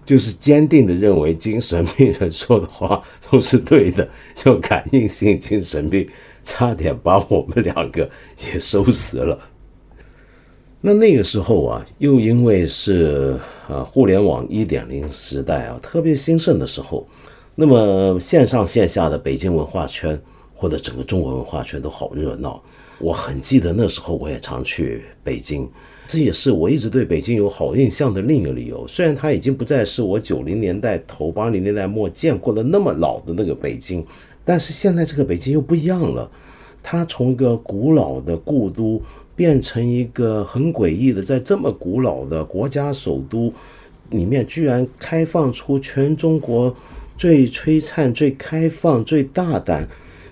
[0.03, 6.09] 就是坚定的认为精神病人说的话都是对的，就感应性精神病，
[6.43, 8.09] 差点把我们两个
[8.51, 9.37] 也收拾了。
[10.81, 13.37] 那那个时候啊，又因为是
[13.67, 17.05] 啊互联网一点零时代啊，特别兴盛的时候，
[17.53, 20.17] 那么线上线下的北京文化圈
[20.55, 22.63] 或者整个中国文化圈都好热闹。
[22.97, 25.69] 我很记得那时候，我也常去北京。
[26.07, 28.87] 这也是我一直对北京有好印象的另一个理由。
[28.87, 34.03] 虽然它已经不再是我九零年代头、八零年代末见过的那么老的那个北京，
[34.45, 36.31] 但是现在这个北京又不一样了。
[36.81, 39.01] 它从一个古老的故都
[39.39, 43.53] 变成一个很诡异的，在这么古老的国家首都
[44.09, 46.75] 里面，居然开放出全中国
[47.17, 49.87] 最璀璨、最开放、最大胆、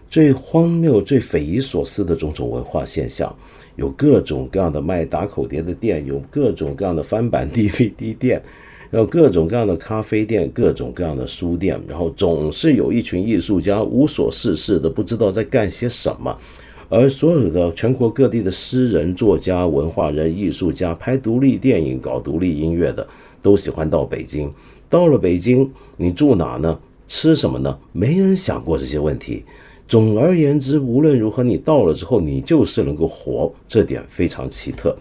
[0.10, 3.34] 最荒谬、最匪夷所思的种种文化现象。
[3.78, 8.44] 有各种各样的卖打口碟的店，有各种各样的翻版 DVD 店，
[8.92, 16.38] 有各种各样的咖啡店，各种各样的书店，然后总是有一群艺术家无所事事的，不知道在干些什么。
[16.90, 23.06] 而所有的全国各地的诗人、作家、文化人、艺术家，拍独立电影、搞独立音乐的，
[23.42, 24.52] 都喜欢到北京。
[24.90, 26.80] 到了北京，你住哪呢？
[27.08, 27.78] 吃什么呢？
[27.92, 29.44] 没人想过这些问题。
[29.88, 34.96] 总而言之，无论如何，你到了之后，你就是能够活，这点非常奇特。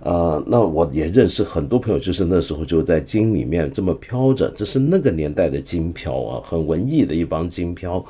[0.00, 8.04] 呃，那我也认识很多朋友，就是那时候就在京里面这么飘着，这是那个年代的京漂啊，很文艺的一帮京漂。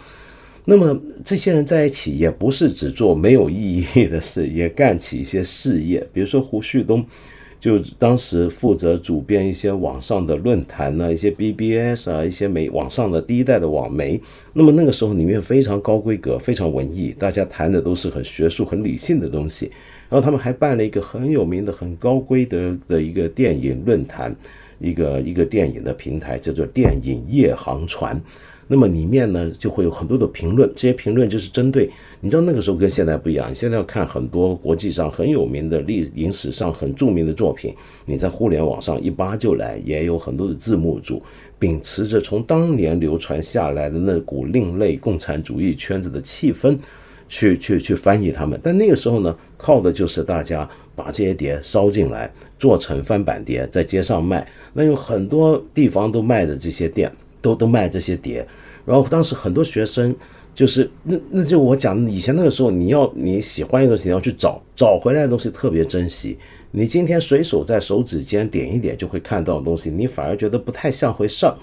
[0.64, 7.05] 那么这些人在一起，也不是只做没有意义的事，也干起一些事业，比如说胡旭东。
[7.61, 14.20] 就当时负责主编一些网上的论坛呢，一些 BBS 啊，一些媒网上的第一代的网媒。
[14.53, 19.70] 那么那个时候里面非常高规格，非常文艺，大家谈的都是很学术、很理性的东西。
[20.11, 24.37] 然后他们还办了一个很有名的、很高规格的一个电影论坛，
[24.79, 28.20] 一个一个电影的平台，叫做电影夜航船。
[28.66, 37.74] 那么里面呢，就会有很多的评论，这些评论就是针对，你知道那个时候跟现在不一样，你现在要看很多国际上很有名的历影史上很著名的作品，
[38.07, 41.22] 你在互联网上一扒就来，也有很多的字幕组，
[41.59, 46.79] 秉持着从当年流传下来的那股另类共产主义圈子的气氛，
[47.29, 48.59] 去去去翻译他们。
[48.62, 54.46] 但那个时候呢，靠的就是大家把这些碟烧进来，做成翻版碟，在街上卖。
[54.72, 57.12] 那有很多地方都卖的这些店。
[57.45, 58.47] 都都卖这些碟，
[58.87, 60.17] 然后当时很多学生
[60.55, 66.39] 就是那那就我讲以前那个时候，你要你喜欢一个东西，你要去找找回来的东西特别珍惜。
[66.71, 71.55] 你今天随手在手指间点一点就会看到的东西，你反而觉得不太像回事儿。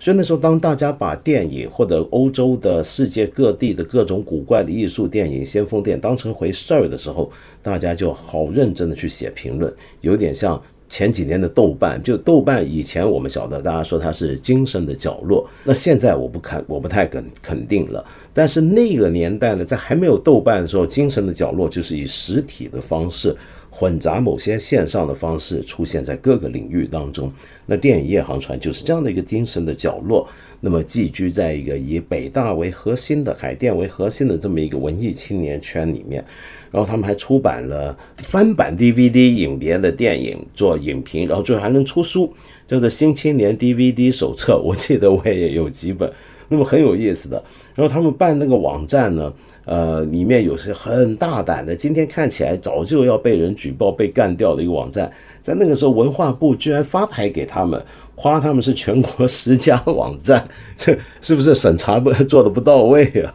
[0.00, 7.30] 所以那时候，当大家把电影或者欧洲的世界各地的各种古怪的艺术电影、先锋店当成回事儿的时候，
[7.62, 10.60] 大家就好认真的去写评论，有点像。
[10.90, 18.04] 前几年的豆瓣，就豆瓣以前我们晓得，大家说它是精神的角落，那现在我不肯，我不太肯肯定了。
[18.34, 23.34] 但是那个年代呢，在还没有豆瓣的时候，精神的角落就是以实体的方式
[23.70, 27.32] 混杂某些线上的方式出现在各个领域当中。
[27.66, 30.28] 那电影夜航船就是这样的一个精神的角落，
[30.60, 36.24] 那么寄居在一个以北大为核心的海淀为核心的这么一个文艺青年圈里面。
[36.70, 42.32] 然后他们还出版了翻版 DVD 影碟的电影做影评，然后最后还能出书，
[42.66, 44.54] 叫做《新青年 DVD 手册》。
[44.60, 46.10] 我记得我也有几本，
[46.48, 47.42] 那么很有意思的。
[47.74, 49.32] 然后他们办那个网站呢，
[49.64, 57.82] 呃，里面有些很大胆的，今天看起来早就要被人举报、被干掉的一个网站，在那个时候文化部居然发牌给他们，
[58.14, 63.34] 夸他们是全国十佳网站，这 是不是审查不做的不到位啊？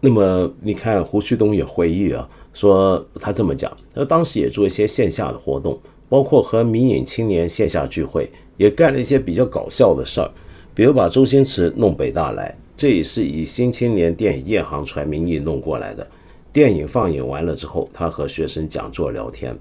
[0.00, 10.30] 那么你看，胡旭东也回忆啊，说他这么讲，他当时也做一些线下的活动，包括和民影青年线下聚会，也干了一些比较搞笑的事儿，
[10.74, 16.06] 比如把周星驰弄北大来，这也是以新青年电影夜航船名义弄过来的。
[16.52, 19.54] 电影放映完了之后，他和学生讲座聊天，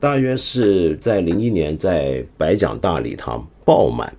[0.00, 4.12] 大约是在零一年在白讲大礼堂爆满，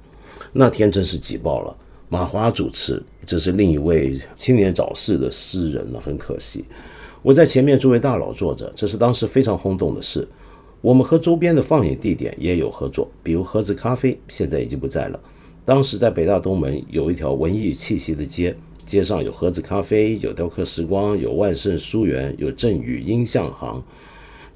[0.53, 1.75] 那天真是挤爆了。
[2.15, 6.63] 马华主持，这是另一位青年早逝的诗人了，很可惜。
[7.21, 10.25] 我在前面，诸位大佬坐着，这是当时非常轰动的事。
[10.79, 15.19] 我们和周边的放映地点也有合作，比如盒子咖啡，现在已经不在了。
[15.65, 23.83] 当时在北大东门有一条文艺气息的街，街上有盒子咖啡，有雕刻时光，有万盛书园，有振宇音像行。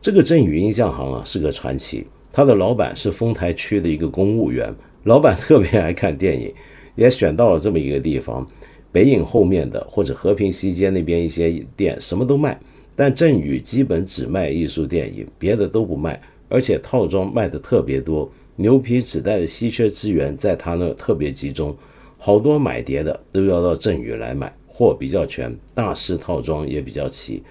[0.02, 2.08] 这个振宇音像行啊，是个传奇。
[2.32, 6.54] 他的老板是丰台区的一个公务员，老板特别爱看电影。
[7.00, 8.46] 也选到了这么一个地方，
[8.92, 12.60] 北影后面的或者和平西街那边一些店什么都卖，
[12.94, 21.74] 但振宇基本只卖艺术电影，别的都不卖，而且套装卖的特别多，牛皮纸袋的稀缺资源在他那特别集中，
[22.18, 27.42] 好多买碟的都要到振宇来买，货比较全，大师套装也比较齐。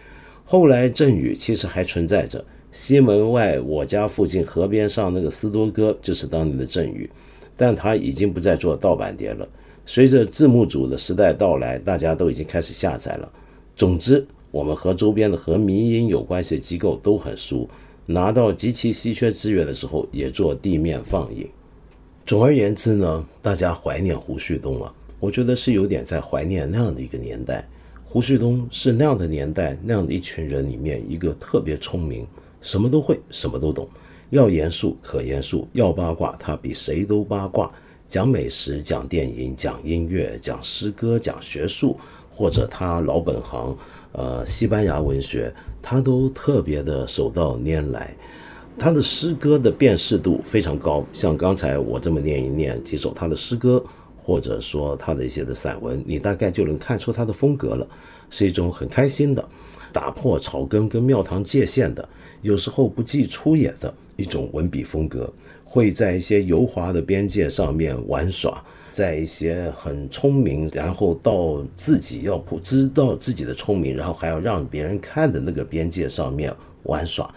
[0.45, 7.09] 后来振宇其实还存在着，西门外我家附近河边上那个斯多哥就是当年的振宇。
[7.59, 9.47] 但他已经不再做盗版碟了。
[9.85, 13.29] 随着字幕组的时代到来，大家都已经开始下载了。
[13.77, 17.68] 总之，我们和周边的和民营有关系的机构都很熟，
[18.07, 21.49] 拿到极其稀缺资源的时候，也做地面放映。
[22.25, 24.94] 总而言之呢，大家怀念胡旭东了。
[25.18, 27.66] 我觉得是有点在怀念那样的一个年代。
[28.05, 32.27] 胡旭东是那样的年代那样的一群人里面一个特别聪明，
[32.62, 33.88] 什么都会，什么都懂。
[34.31, 37.71] 要严肃可严肃，要八卦他比谁都八卦。
[38.07, 41.95] 讲美食，讲电影，讲音乐，讲诗歌，讲学术，
[42.35, 43.77] 或者他老本行，
[44.12, 48.17] 呃，西班牙文学，他都特别的手到拈来。
[48.79, 53.85] 他的诗歌的辨识度非常高，像刚才我这么念一念几首他的诗歌，
[54.23, 57.87] 或者说他的一些的散文，你大概就能看出他的风格了，
[58.31, 59.47] 是一种很开心的，
[59.93, 62.09] 打破草根跟庙堂界限的，
[62.41, 63.93] 有时候不计出野的。
[64.19, 65.33] 一种文笔风格，
[65.65, 76.53] 会在一些油滑的边界上面玩耍，在一些很聪明，然后到自己要不知道自己的聪明，然后还要让别人看的那个边界上面
[76.83, 77.33] 玩耍。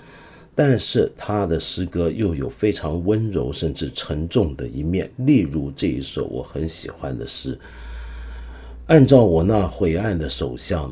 [0.56, 7.58] 但是他的诗歌又有非常温柔甚至沉重的一面，例如这一首我很喜欢的诗：
[8.88, 10.92] 按照我那晦暗的手相，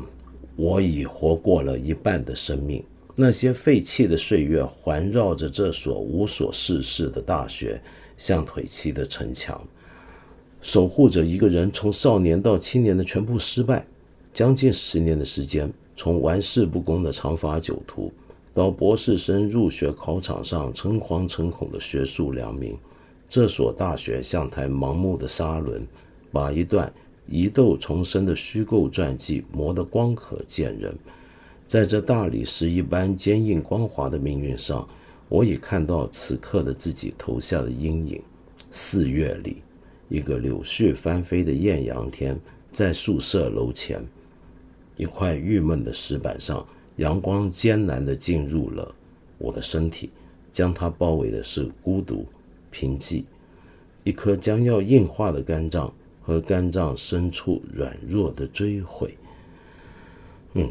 [0.54, 2.82] 我已活过了一半的生命。
[3.22, 7.78] 那些废弃的岁月环绕着这所无所事事的大学，
[8.16, 9.62] 像腿砌的城墙，
[10.62, 13.86] 守护着一个人从少年到青年的全部失败。
[14.32, 18.10] 将近十年的时间，从玩世不恭的长发酒徒，
[18.54, 22.74] 到博士生入学考场上诚惶诚恐的学术良民，
[23.28, 25.86] 这所大学像台盲目的沙轮，
[26.32, 26.90] 把一段
[27.28, 30.96] 疑窦重生的虚构传记磨得光可见人。
[31.70, 34.88] 在这大理石一般坚硬光滑的命运上，
[35.28, 38.20] 我已看到此刻的自己投下的阴影。
[38.72, 39.62] 四月里，
[40.08, 42.36] 一个柳絮翻飞的艳阳天，
[42.72, 44.04] 在宿舍楼前，
[44.96, 46.66] 一块郁闷的石板上，
[46.96, 48.92] 阳光艰难地进入了
[49.38, 50.10] 我的身体，
[50.52, 52.26] 将它包围的是孤独、
[52.72, 53.22] 贫瘠，
[54.02, 59.16] 一颗将要硬化的肝脏和肝脏深处软弱的追悔。
[60.54, 60.68] 嗯。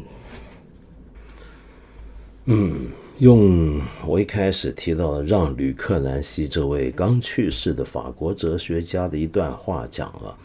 [2.52, 2.88] 嗯，
[3.20, 10.36] 用我一开始提到的让·吕克南希这位刚去世的法国哲学家的一段话讲了，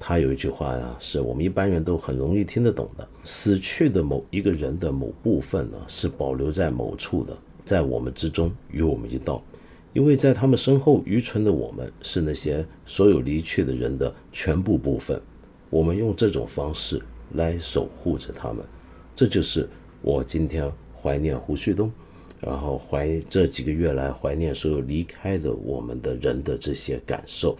[0.00, 7.32] 他有一句话呀，是我们一般人都很容易听得懂的：死去的某一个人的某部分呢，是保留在某处的，
[7.64, 9.40] 在我们之中与我们一道。
[9.92, 15.22] 因为在他们身后愚蠢的我们，是那些所有离去的人的全部部分。
[15.70, 17.00] 我们用这种方式
[17.34, 18.64] 来守护着他们，
[19.14, 19.68] 这就是
[20.02, 20.68] 我今天
[21.04, 21.92] 怀念胡旭东，
[22.40, 27.54] 然后怀这几个月来怀念所有离开的我们的人的这些感受。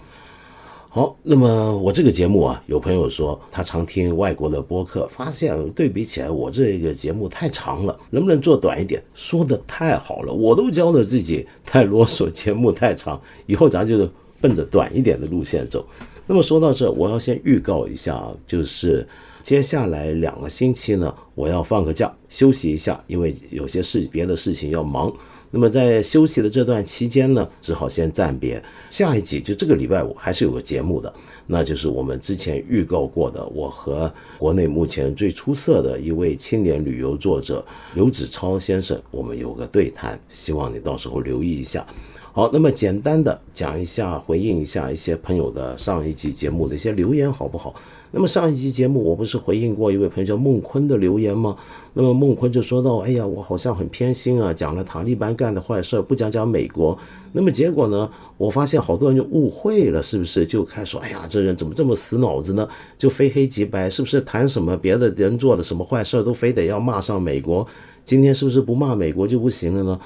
[0.89, 9.03] 好，那么我这个节目啊，有朋友说他常听外国的播客，发现对比起来，我这个节目太长了，能不能做短一点？
[9.13, 14.09] 说的太好了，我都教了自己太啰嗦，节目太长，以后咱就
[14.41, 15.85] 奔着短一点的路线走。
[16.27, 19.07] 那么说到这，我要先预告一下，就是
[19.45, 25.13] 接下来两个星期呢，我要放个假休息一下，因为有些事别的事情要忙。
[25.51, 28.61] 那么在休息的这段期间呢，只好先暂别。
[28.89, 31.13] 下一集就这个礼拜五还是有个节目的，
[31.47, 41.87] 那就是我们之前预告过的，我和国内目前最出色的一位青年旅游作者刘子超先生，我们有个对谈，希望你到时候留意一下。
[42.33, 47.75] 好，那么简单的讲一下，回应一下一些朋友的上一集节目的一些留言，好不好？
[48.17, 51.57] 那么上一集节目我不是回应过一位朋友叫孟坤的留言吗？
[51.95, 56.97] 那么孟坤就说到，哎呀，我好像很偏心啊，讲了塔利班干的坏事，不讲讲美国。
[57.33, 60.47] 那么结果呢，我发现好多人就误会了，是不是？
[60.47, 62.69] 就开始说，哎呀，这人怎么这么死脑子呢？
[62.97, 64.21] 就非黑即白，是不是？
[64.21, 67.67] 谈什么别的人做的什么坏事，都非得要骂上美国？
[68.05, 69.99] 今天是不是不骂美国就不行了呢？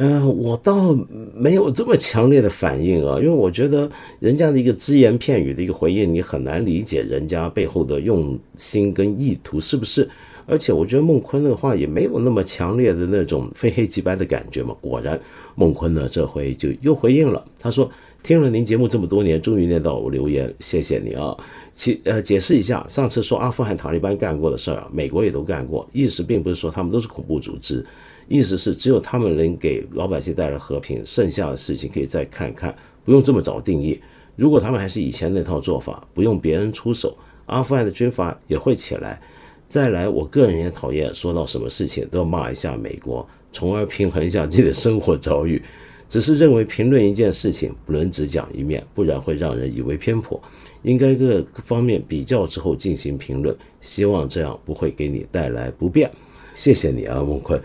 [0.00, 0.96] 嗯，我倒
[1.34, 3.90] 没有这么强烈的反应啊，因为我觉得
[4.20, 10.08] 人家的一个只言片语的一个回应，你很难理解人家背后的用心跟意图是不是？
[10.46, 14.72] 而且我觉得孟坤的话也没有那么强烈的那种非黑即白的感觉嘛。
[14.80, 15.20] 果然，
[15.56, 17.90] 孟坤呢这回就又回应了，他说
[18.22, 21.36] 听了您节目这么多年，终于念到我留言，谢谢你啊。
[21.74, 27.84] 其呃解释一下，上次说阿富汗塔利班干过的事儿啊，美国也都干过，意思并不是说他们都是恐怖组织。
[28.28, 32.74] 意思是，只有他们能给老百姓带来和平，剩下的事情可以再看看，
[33.04, 33.98] 不用这么早定义。
[34.36, 37.16] 如果他们还是以前那套做法，不用别人出手，
[37.46, 39.20] 阿富汗的军阀也会起来。
[39.68, 45.60] 再来，我个人也讨厌说到什么事情都要骂一下美国，从而平衡一下自己的生活遭遇。
[46.08, 50.40] 只是认为评论一件事情不能只讲一面，不然会让人以为偏颇。
[50.82, 56.10] 应该各方面比较之后进行评论，希望这样不会给你带来不便。
[56.54, 57.60] 谢谢你啊，孟坤。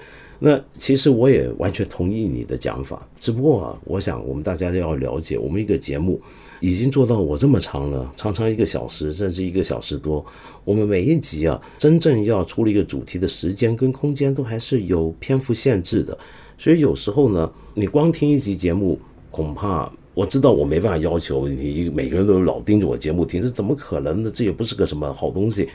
[0.46, 6.20] 那其实我也完全同意你的讲法，只不过啊，我想我们大家都要了解，我们一个节目
[6.60, 10.26] 已经做到我这么长了，常常一个小时甚至一个小时多，
[10.66, 16.18] 我们每一集啊，真正要出了一个主题的时间跟空间都还是有篇幅限制的，
[16.58, 19.00] 所以有时候呢，你光听一集节目，
[19.32, 24.32] 恐怕我知道我没办法要求你每个人都老盯着我节目听，这怎么可能呢？
[24.36, 25.70] 这也不是个什么好东西。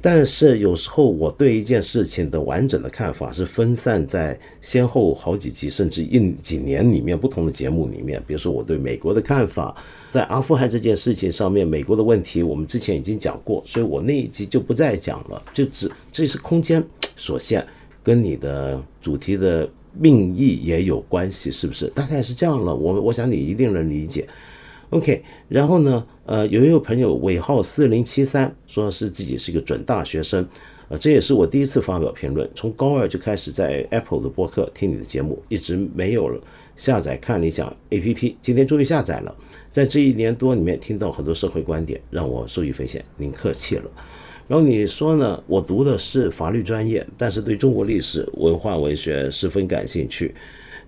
[0.00, 8.22] 但是有时候我对一件事情的完整的看法是分散在先后好几集甚至一几年里面不同的节目里面。
[8.24, 9.74] 比如说我对美国的看法，
[10.08, 15.42] 在阿富汗这件事情上面，美国的问题我们之前已经讲过，所以我那一集就不再讲了。
[15.52, 16.80] 就只这是空间
[17.16, 17.66] 所限，
[18.04, 19.68] 跟你的主题的
[19.98, 21.88] 命意也有关系，是不是？
[21.88, 22.72] 大概是这样了。
[22.72, 24.28] 我我想你一定能理解。
[24.90, 26.06] OK，然后呢？
[26.28, 30.46] 呃，有一位朋友尾号四零七三，说是自己是一个准大学生，
[30.90, 32.46] 呃，这也是我第一次发表评论。
[32.54, 36.38] 从高二就开始在 Apple 的播客听你的节目，一直没有
[36.76, 39.34] 下载看理想 APP，今天终于下载了。
[39.72, 43.02] 在这一年多里面，听到很多社会观点，让我受益匪浅。
[43.16, 43.90] 您客气了。
[44.46, 45.42] 然后你说呢？
[45.46, 50.34] 我读的是法律专业，但是对中国历史文化文学十分感兴趣。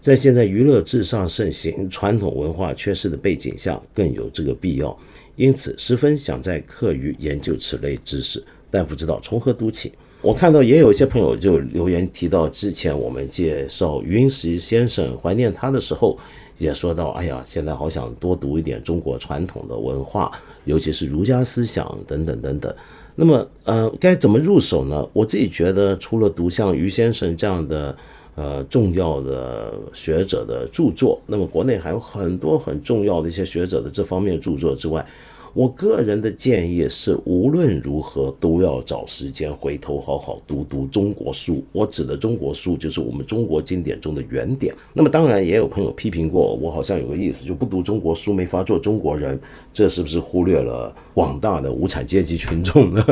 [0.00, 4.98] 在现在娱乐至上盛行、传统文化缺失的背景下，更有这个必要。
[5.40, 9.90] 因此，十分想在课余研究此类知识，但不知道从何读起。
[10.20, 16.18] 我看到也有一些朋友就留言提到，之前我们介绍余英时先生怀念他的时候，
[16.58, 20.30] 也说到：“哎呀，现在好想多读一点中国传统的文化，
[20.66, 22.74] 尤其是儒家思想等等等等。”
[23.16, 25.08] 那么，呃，该怎么入手呢？
[25.14, 27.96] 我自己觉得，除了读像余先生这样的。
[28.36, 35.04] 呃，重要的学者的著作，那么国内还有很多很重要的一些学者的这方面著作之外。
[35.52, 41.64] 我个人的建议是，无论如何都要找时间回头好好读读中国书。
[41.72, 44.72] 我指的中国书，就是我们中国经典中的原点。
[44.92, 49.40] 那么，当然也有朋友批评过我，好像有个意思，就不读中国书没法做中国人。
[49.72, 53.04] 这是不是忽略了广大的无产阶级群众呢？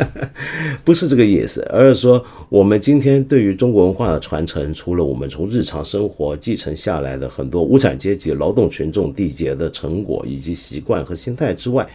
[0.84, 11.53] 不是这个意思，而是说，我们今天对于中国文化的传承，除了我们从日常生活继承下来的很多无产阶级劳动群众缔结的成果以及习惯和心态。
[11.54, 11.88] 之外，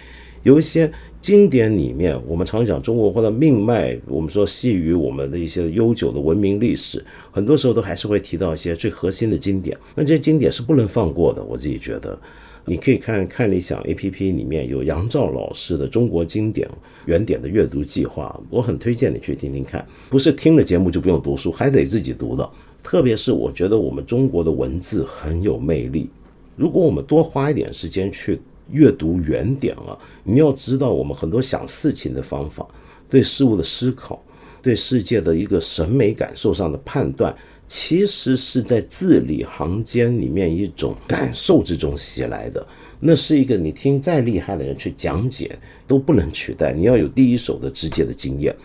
[0.43, 0.91] 有一些
[1.21, 9.77] 经典里面，我们常讲中国文化的命脉，我们说系于我们的一些悠久的文明历史，很多时候都还是会提到一些最核心的经典。
[9.95, 12.17] 那这些经典是不能放过的，我自己觉得。
[12.65, 16.69] 你可以看看理想 A P P 里面有杨照老师的中国经典
[17.05, 19.83] 原点的阅读计划，我很推荐你去听听看。
[20.07, 22.47] 不是听了节目就不用读书，还得自己读的。
[22.83, 26.09] 特别是我觉得我们中国的文字很有魅力，
[26.55, 28.39] 如果我们多花一点时间去
[28.71, 32.67] 阅读原点啊，你要知道我们很多想事情的方法，
[33.09, 34.21] 对事物的思考，
[34.61, 37.35] 对世界的一个审美感受上的判断。
[37.67, 42.67] 其实是在字里行间里面一种感受之中袭来的，
[42.99, 45.55] 那是一个你听再厉害的人去讲解
[45.85, 46.73] 都不能取代。
[46.73, 48.55] 你要有第一手的直接的经验。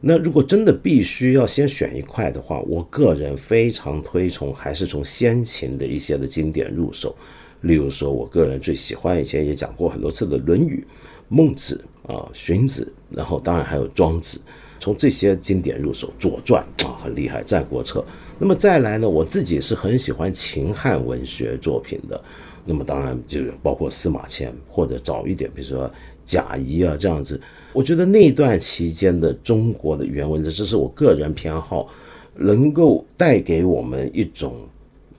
[0.00, 7.14] 那如果真的必须要先选一块的话，我个人非常推崇还是从先秦的一些的经典入手。
[7.60, 10.84] 例如说，我个人最喜欢以前也讲过很多次的《论语》、
[11.28, 14.40] 孟子啊、荀子，然后当然还有庄子，
[14.78, 18.00] 从这些经典入手，《左传》啊很厉害，《战国策》。
[18.38, 19.08] 那么再来呢？
[19.08, 22.18] 我自己是很喜欢秦汉文学作品的，
[22.64, 25.90] 那么当然就是包括司马迁或者早一点，比如说
[26.24, 27.38] 贾谊啊这样子。
[27.74, 31.86] 我觉得那段期间的中国的原文，这是我个人偏好，
[32.34, 34.56] 能够带给我们一种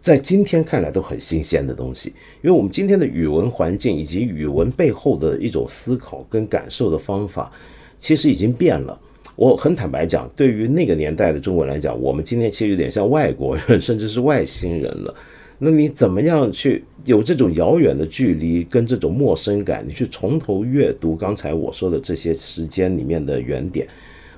[0.02, 2.10] 在今天看来都很新鲜的东西。
[2.42, 7.52] 因为我们今天的语文环境以及语文背后的一种思考跟感受的方法，
[8.00, 9.00] 其实已经变了。
[9.38, 15.16] 我很坦白讲，对于那个年代的中国人来讲，我们今天其实有点像外国人，甚至是外星人了。
[15.58, 19.86] 那你怎么样去有这种遥远的距离跟这种陌生感？
[19.88, 23.88] 你去从头阅读刚才我说的这些时间里面的原点，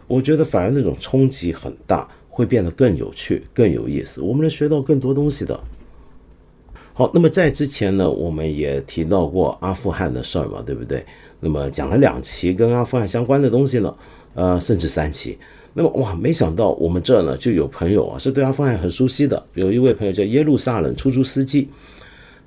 [0.05, 4.21] 我觉得反而那种冲击很大，会变得更有趣、更有意思。
[4.21, 5.59] 我们能学到更多东西的。
[6.93, 11.05] 好，那么在之前呢，我们也提到过阿富汗的事儿嘛，对不对？
[11.39, 13.95] 那么讲了两期跟阿富汗相关的东西呢。
[14.36, 15.38] 呃，甚至三期，
[15.75, 19.43] 那么哇，没想到我们这呢就有朋友啊，是对阿富汗很熟悉的。
[19.53, 21.69] 有一位朋友叫耶路撒冷出租司机，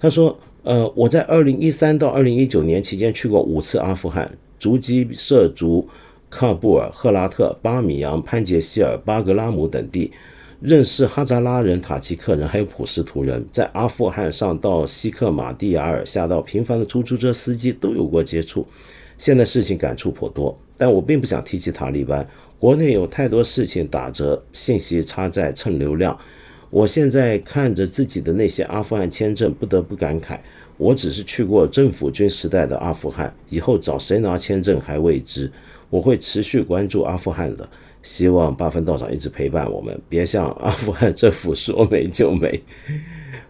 [0.00, 4.28] 他说：“呃，我在二零一三到二零一九年期间去过五次阿富汗，
[4.58, 5.88] 足迹涉足
[6.30, 10.12] 喀布尔、赫拉特、巴米扬、潘杰希尔、巴格拉姆等地，
[10.60, 13.44] 认识哈扎拉人、塔吉克人，还有普什图人。
[13.52, 18.66] 在阿富汗上到西克马蒂亚尔，下到平凡的出租车司机都有过接触。
[19.16, 26.18] 现在事情感触颇多。”但我并不想提起塔利班，国内有太多事情打折，信息差在蹭流量。
[26.68, 30.38] 我现在看着自己的那些阿富汗签证，不得不感慨，
[30.76, 35.50] 我只是去过政府军时代的阿富汗，以后找谁拿签证还未知。
[35.90, 37.68] 我会持续关注阿富汗的，
[38.02, 42.60] 希望八分道长一直陪伴我们，别向阿富汗政府说没就没。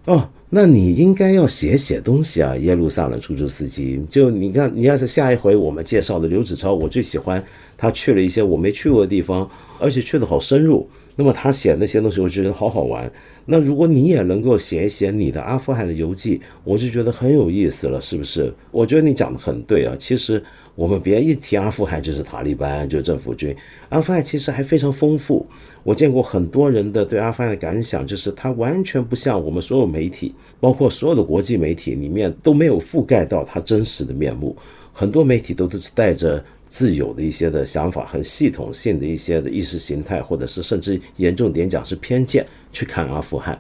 [0.05, 0.29] 哦。
[0.49, 4.01] 那你应该要写写东西啊，耶路撒冷出租司机。
[4.09, 7.45] 就你看，你要是下一回我们介绍的刘子超，我最喜欢
[7.77, 10.89] 他去了一些我没去过的地方，而且去的好深入。
[11.17, 13.11] 那么他写那些东西，我觉得好好玩。
[13.45, 18.55] 那如果你也能够写一写你的阿富汗的游记，我就觉得很有意思了，是不是？
[18.71, 20.41] 我觉得你讲的很对啊，其实。
[20.77, 23.57] 我们别一提阿富汗就是塔利班，就是政府军。
[23.89, 25.45] 阿富汗其实还非常丰富。
[25.83, 34.55] 我见过很多人的对阿富汗的感想，就是它完全不像我们所有媒体，包括所有的国际媒体里面都没有覆盖到它真实的面目。
[34.93, 43.59] 很多媒体都是带着自有的一些的想法，很系统性的一些的意识形态，或者是甚至严重点讲是偏见去看阿富汗。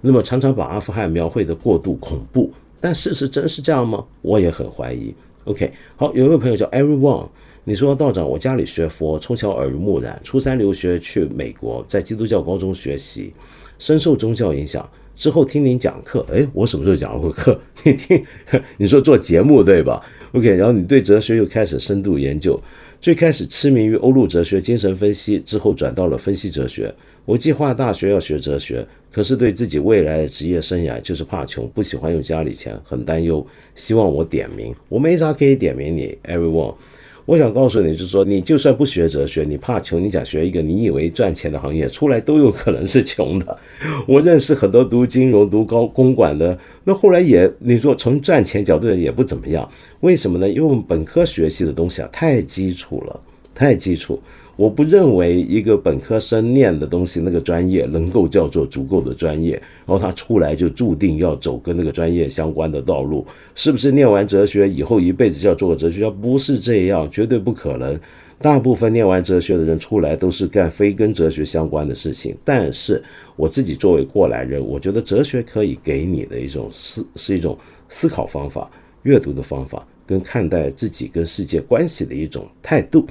[0.00, 4.04] 那么常常把阿富汗描绘的过度恐怖，但事实真是这样吗？
[4.20, 5.14] 我也很怀疑。
[5.46, 7.28] OK，好，有一位朋友叫 Everyone，
[7.62, 13.32] 你说道长，我家里学佛，从小耳濡目染，初三留学去美国，在基督教高中学习，
[13.78, 14.88] 深受宗教影响。
[15.14, 17.58] 之后听您讲课，哎，我什么时候讲过课？
[17.84, 18.22] 你听，
[18.76, 22.60] 你说做节目对吧？OK，然后你对哲学又开始深度研究，
[23.00, 26.92] 最开始痴迷于欧陆哲学、精神分析，之后转到了分析哲学。
[27.24, 28.86] 我计划大学要学哲学，
[29.16, 33.44] 可是对自己未来的职业生涯就是怕穷，不喜欢用家里钱，很担忧。
[33.74, 36.74] 希望我点名，我没啥可以点名你，everyone。
[37.24, 43.58] 我想告诉你，就是说，你就算不学哲学，你怕穷，你想学一个你以为赚钱的行业，出来都有可能是穷的。
[44.06, 49.66] 我认识很多读金融、读高公管的，那后来也，你说从赚钱角度也不怎么样。
[50.00, 50.46] 为什么呢？
[50.46, 53.18] 因为我们本科学习的东西啊，太基础了，
[53.54, 54.20] 太基础。
[54.56, 59.52] 我不认为一个本科生念的东西，那个专业能够叫做足够的专业，
[59.84, 63.92] 然后他出来就注定要走跟那个专业相关的道路，是不是？
[63.92, 66.10] 念完哲学以后一辈子就要做个哲学家？
[66.10, 67.98] 不是这样，绝对不可能。
[68.38, 72.36] 大部分念完哲学的人出来都是干非跟哲学相关的事情。
[72.44, 73.02] 但是
[73.34, 78.70] 我自己作为过来人，我觉得哲学可以给你的一种思，是一种思考方法、
[79.02, 83.06] 阅读的方法、跟看待自己跟世界关系的一种态度。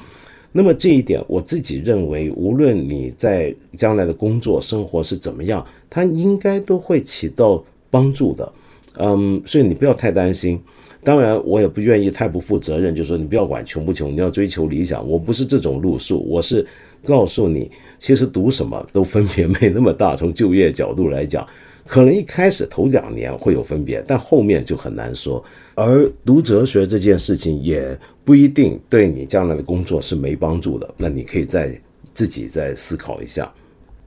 [0.58, 8.53] 那么这一点，我自己认为，无论你在将来的工作生活是怎么样，它应该都会起到帮助的。
[8.97, 10.58] 嗯，所以你不要太担心。
[11.03, 15.06] 当然，我也不愿意太不负责任，就说你不要管穷不穷，你要追求理想。
[15.06, 16.66] 我不是这种路数，我是
[17.03, 20.16] 告诉你，其实读什么都分别没那么大。
[20.16, 21.45] 从就业角度来讲，
[21.86, 25.43] 可能一开始头两年会有分别，但后面就很难说。
[25.76, 31.80] 而读哲学这件事情也不一定对你将来的工作是没帮助的，那你可以再
[32.12, 33.54] 自己再思考一下。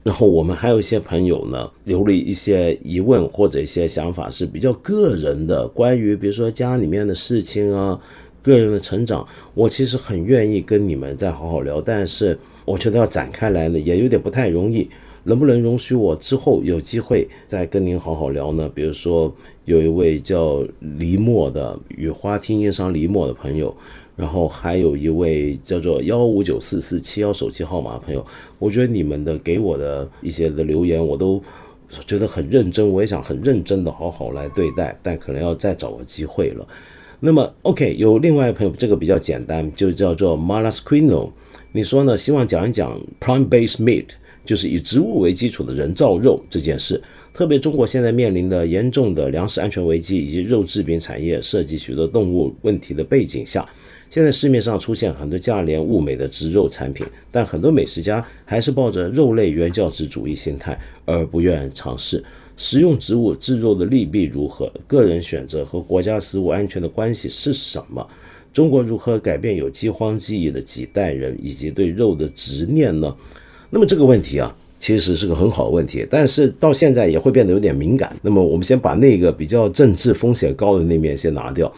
[0.03, 7.97] 然后我们还有一些朋友呢，留了一些疑问或者一些想法是比较个人的，关于比如说家里面的事情啊，
[8.43, 14.89] 个人的成长，我其实很愿意跟你们再好好聊，但是我觉得要展开来呢，也有点不太容易。
[15.23, 18.69] 能不能容许我之后有机会再跟您好好聊呢？
[18.75, 19.33] 比如说。
[19.65, 20.65] 有一位叫
[20.97, 23.77] 黎墨的雨花听音商黎墨的朋友，
[24.19, 28.25] 然后还有一位叫做幺五九四四七幺手机号码的朋友，
[28.57, 31.41] 我觉得你们的给我的一些的留言，我都
[32.05, 36.67] 觉得很认真，我也想很认真的好好来对待，但可能要再找个机会了。
[37.21, 41.31] 那么，OK，有另外一位朋友，这个比较简单，就叫做 Malasquino，
[41.71, 42.17] 你说呢？
[42.17, 44.07] 希望讲一讲 Prime-based meat，
[44.43, 47.01] 就是以植物为基础的人造肉这件事。
[47.33, 53.65] 特别中国现在面临的严重的粮食安全危机，以及肉制品产业涉及许多动物问题的背景下，
[54.09, 62.23] 现在市面上出现很多价廉物美的植肉产品，但很多美食家还是抱着肉类原教旨主义心态而不愿尝试。
[62.57, 64.71] 食用植物制肉的利弊如何？
[64.87, 68.05] 个人选择和国家食物安全的关系是什么？
[68.51, 73.15] 中国如何改变有饥荒记忆的几代人以及对肉的执念呢？
[73.69, 74.55] 那么这个问题啊。
[74.81, 78.15] 其实是个很好的问题，但是到现在也会变得有点敏感。
[78.21, 81.69] 那么我们先把那个比较政治风险高的那面先拿掉。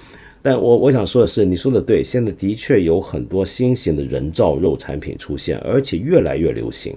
[0.42, 6.96] 但我我想说的是，你说的对，现在的确有很多新型的人造肉产品出现，而且越来越流行。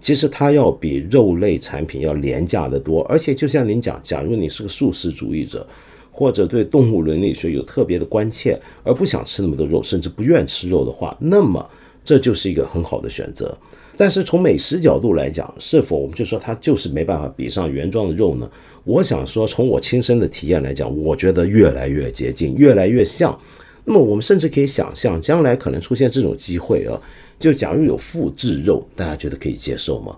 [0.00, 3.02] 其实它要比肉类产品要廉价的多。
[3.04, 5.66] 而且就像您讲，假如你是个素食主义者，
[6.10, 11.68] 或者对动物伦理学有特别的关切，而不想吃那么多肉，甚至不愿吃肉的话，那么
[12.06, 13.54] 这就是一个很好的选择。
[13.98, 18.48] 但是从美食角度来讲，是否我们就说它就是没办法比上原装的肉呢？
[18.84, 23.36] 我想说，从我亲身的体验来讲，我觉得越来越接近，越来越像。
[23.84, 27.00] 那么我们甚至可以想象，将来可能出现这种机会啊。
[27.38, 30.14] 就假如有复制肉，大家觉得可以接受吗？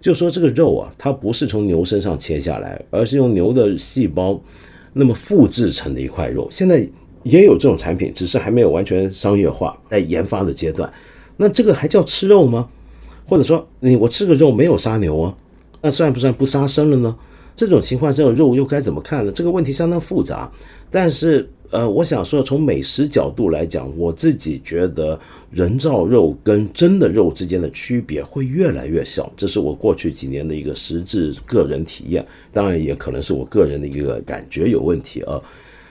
[0.00, 4.40] 就说这个肉啊，它不是从牛身上切下来，而是用牛的细胞
[4.94, 6.48] 那么复制成的一块肉。
[6.50, 6.88] 现在
[7.24, 10.90] 也有这种产品，只是还没有完全商业化，在研发的阶段。
[11.38, 12.68] 那这个还叫吃肉吗？
[13.26, 15.34] 或者说，你我吃个肉没有杀牛啊，
[15.80, 17.16] 那算不算不杀生了呢？
[17.54, 19.32] 这种情况，这种肉又该怎么看呢？
[19.32, 20.50] 这个问题相当复杂。
[20.90, 25.18] 但是，呃，我想说，从美食角度来讲，我自己觉得
[25.50, 29.30] 人造肉跟真的肉之间的区别会越来越小。
[29.36, 35.40] 这是我过去几年的一个实质个人体验，当然也可能是我个人的一个感觉有问题啊。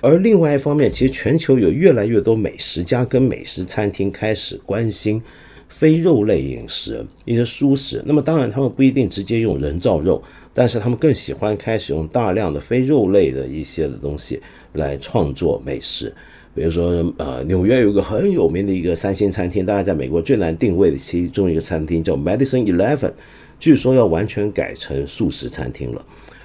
[0.02, 5.22] 而另外一方面，其实全球有越来越多美食家跟美食餐厅开始关心。
[5.70, 10.24] 非肉类饮食，一些蔬食，那么当然他们不一定直接用人造肉，
[10.54, 14.42] 但是他们更喜欢开始用大量的非肉类的一些的东西
[14.74, 16.12] 来创作美食。
[16.56, 23.12] 比如说，呃，纽约有个很有名的一个三星餐厅，大概在美国最难定位的其中一个餐厅叫 Medicine Eleven，
[23.60, 26.04] 据说要完全改成素食餐厅了。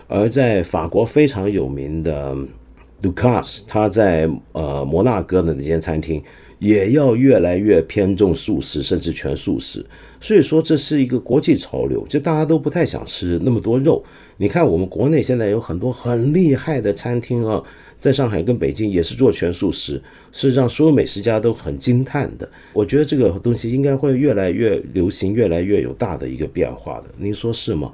[0.09, 2.37] 而在法国非常有名的
[3.03, 6.23] Lucas，他在呃摩纳哥的那间餐厅。
[6.59, 9.85] 也要越来越偏重素食，甚至全素食。
[10.21, 14.01] 所以说，这是一个国际潮流，就大家都不太想吃那么多肉。
[14.37, 17.61] 你看，我们国内现在有很多很厉害的餐厅啊，
[17.99, 20.01] 在上海跟北京也是做全素食，
[20.31, 22.49] 是让所有美食家都很惊叹的。
[22.73, 27.11] 我觉得这个东西应该会越来越流行，越来越有大的一个变化的。
[27.19, 27.93] 您说是吗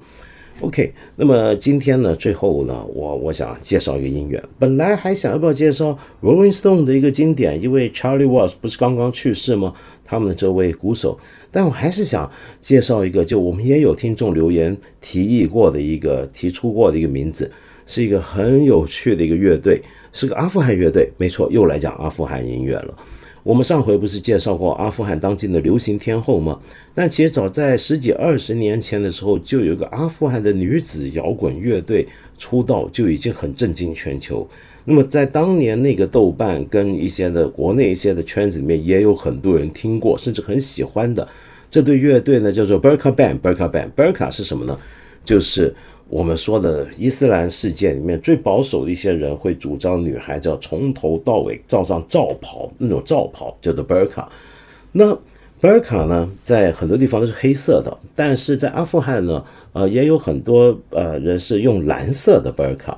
[0.60, 4.42] ？OK，那么今天呢，最后呢，我我想介绍一个音乐。
[4.58, 9.72] 本来还想要不要介绍 Rolling Stone 的一个经典，因为 Charlie Watts 不是刚刚去世吗？
[10.04, 11.18] 他们的这位鼓手，
[11.50, 12.30] 但我还是想
[12.60, 17.50] 介绍一个，就我们也有听众留言提议过的一个提出过的一个名字，
[17.86, 19.80] 是一个很有趣的一个乐队，
[20.12, 21.10] 是个阿富汗乐队。
[21.18, 22.94] 没错，又来讲阿富汗音乐了。
[23.48, 26.60] 我们上回不是介绍过阿富汗当今的流行天后吗？
[26.94, 34.46] 但其实早在十几二十年前的时候，就有一个阿富汗的女子摇滚乐队出道，就已经很震惊全球。
[34.84, 41.26] 那么在当年那个豆瓣跟一些的国内一些的圈子里面，也有很多人听过，甚至很喜欢的
[41.70, 43.40] 这对乐队呢，叫做 Berka Band。
[43.40, 43.90] Berka Band。
[43.92, 44.78] Berka 是什么呢？
[45.24, 45.74] 就是
[46.08, 54.24] 我们说的伊斯兰世界里面最保守的一些人会主张女孩子要从头到尾罩上罩袍，那种罩袍叫做 burqa。
[54.92, 55.16] 那
[55.60, 59.44] burqa 呢，在很多地方都是黑色的，但是在阿富汗呢，
[59.74, 62.94] 呃，也有很多呃人是用蓝色的 burqa。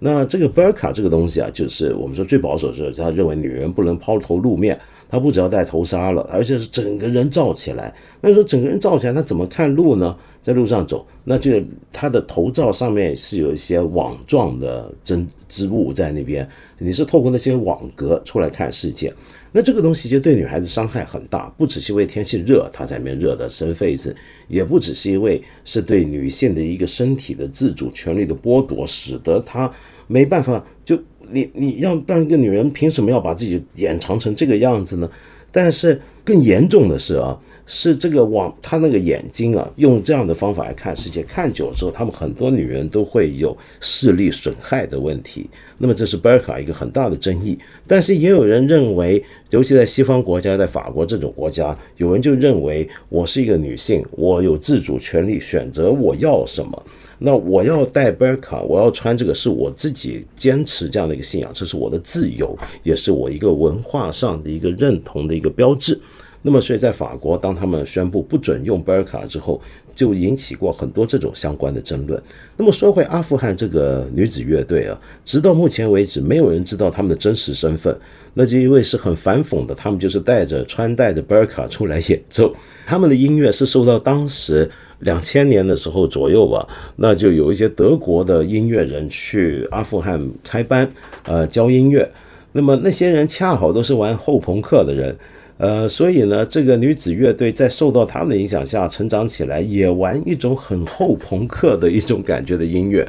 [0.00, 4.78] 那这个 burqa 这个东西啊，就是我们说最保守的是，他认为女人不能抛头露面。
[5.10, 7.94] 他不只要戴头纱了，而且是整个人罩起来。
[8.20, 10.14] 那你说整个人罩起来，他怎么看路呢？
[10.42, 11.52] 在路上走，那就
[11.92, 19.12] 他的头罩上面是有一些网状的针织物在那边，你是透过那些网格出来看世界。
[19.52, 24.14] 那这个东西就对女孩子伤害很大，不只是因为天气热，她在那边热的生痱子，
[24.48, 29.70] 也不只是因为是对女性的一个身体的自主权利的剥夺，使得她
[30.06, 30.98] 没办法就。
[31.30, 35.10] 你你要让一个女人凭什么要把自己掩藏成这个样子呢？
[35.52, 45.48] 但是更严重的是啊，是这个往她那个眼睛啊，用这样的方法来看世界，看久了之后，他们很多女人都会有视力损害的问题。
[45.78, 47.58] 那么这是 Berka 一个很大的争议。
[47.86, 56.82] 但是也有人认为，尤其在西方国家，在法国这种国家，有人就认为我是一个女性，我有自主权利选择我要什么。
[57.18, 65.98] 那我要戴 burqa，我要穿这个是我自己坚持这样的一个信仰，这是我的自由，也是我一个文化上的一个认同的一个标志。
[66.40, 69.60] 那么，所以在法国，当他们宣布不准用 burqa 之后，
[69.96, 72.22] 就引起过很多这种相关的争论。
[72.56, 77.94] 那么说回阿富汗这个女子乐队啊，直到目前为止，没有人知道他们的真实身份。
[78.32, 82.54] 那就因为是很反讽的，他们就是带着穿戴的 burqa 出来演奏，
[82.86, 84.70] 他们的音乐是受到当时。
[85.00, 90.90] 两千年的时候左右吧，那就有一些德国的音乐人去阿富汗开班，
[91.24, 92.08] 呃，教音乐。
[92.52, 95.16] 那么那些人恰好都是玩后朋克的人，
[95.58, 103.06] 呃，所以呢，这个女子乐队在受到他们的影响下成长起来，也玩一种很后朋克的一种感觉的音乐。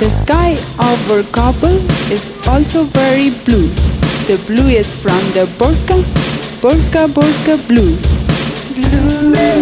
[0.00, 1.78] The sky over Kabul
[2.10, 3.68] is also very blue.
[4.26, 6.02] The blue is from the burqa,
[6.60, 7.96] burqa, burqa blue.
[8.74, 9.54] Blue.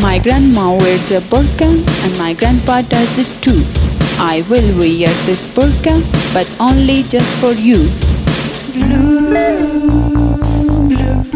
[0.00, 1.68] My grandma wears a burqa
[2.04, 3.85] and my grandpa does it too.
[4.18, 6.00] I will wear this burqa,
[6.32, 7.76] but only just for you.
[8.72, 9.20] Blue,
[10.88, 11.26] blue,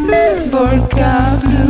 [0.51, 1.69] burqa, blue.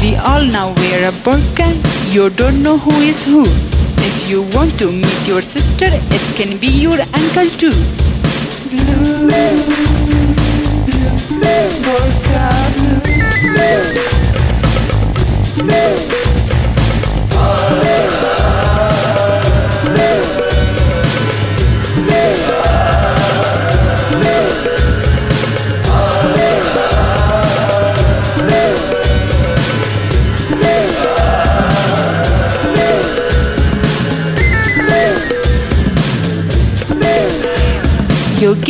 [0.00, 1.74] We all now wear a burqa,
[2.12, 3.42] you don't know who is who.
[3.42, 8.03] If you want to meet your sister, it can be your uncle too.
[8.76, 9.28] Blue,
[15.58, 16.23] blue.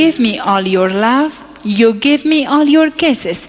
[0.05, 1.32] Give me all your love,
[1.64, 3.48] you give me all your kisses,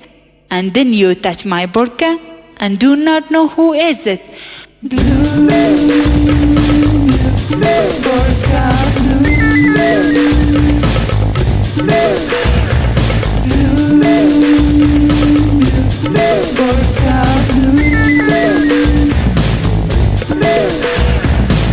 [0.49, 2.12] and then you touch my burqa
[2.62, 4.22] and do not know who is it.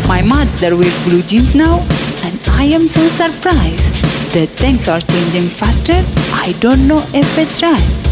[0.09, 1.77] My mother wears blue jeans now,
[2.27, 3.92] and I am so surprised
[4.33, 5.93] that things are changing faster,
[6.33, 8.03] I don't know if it's right.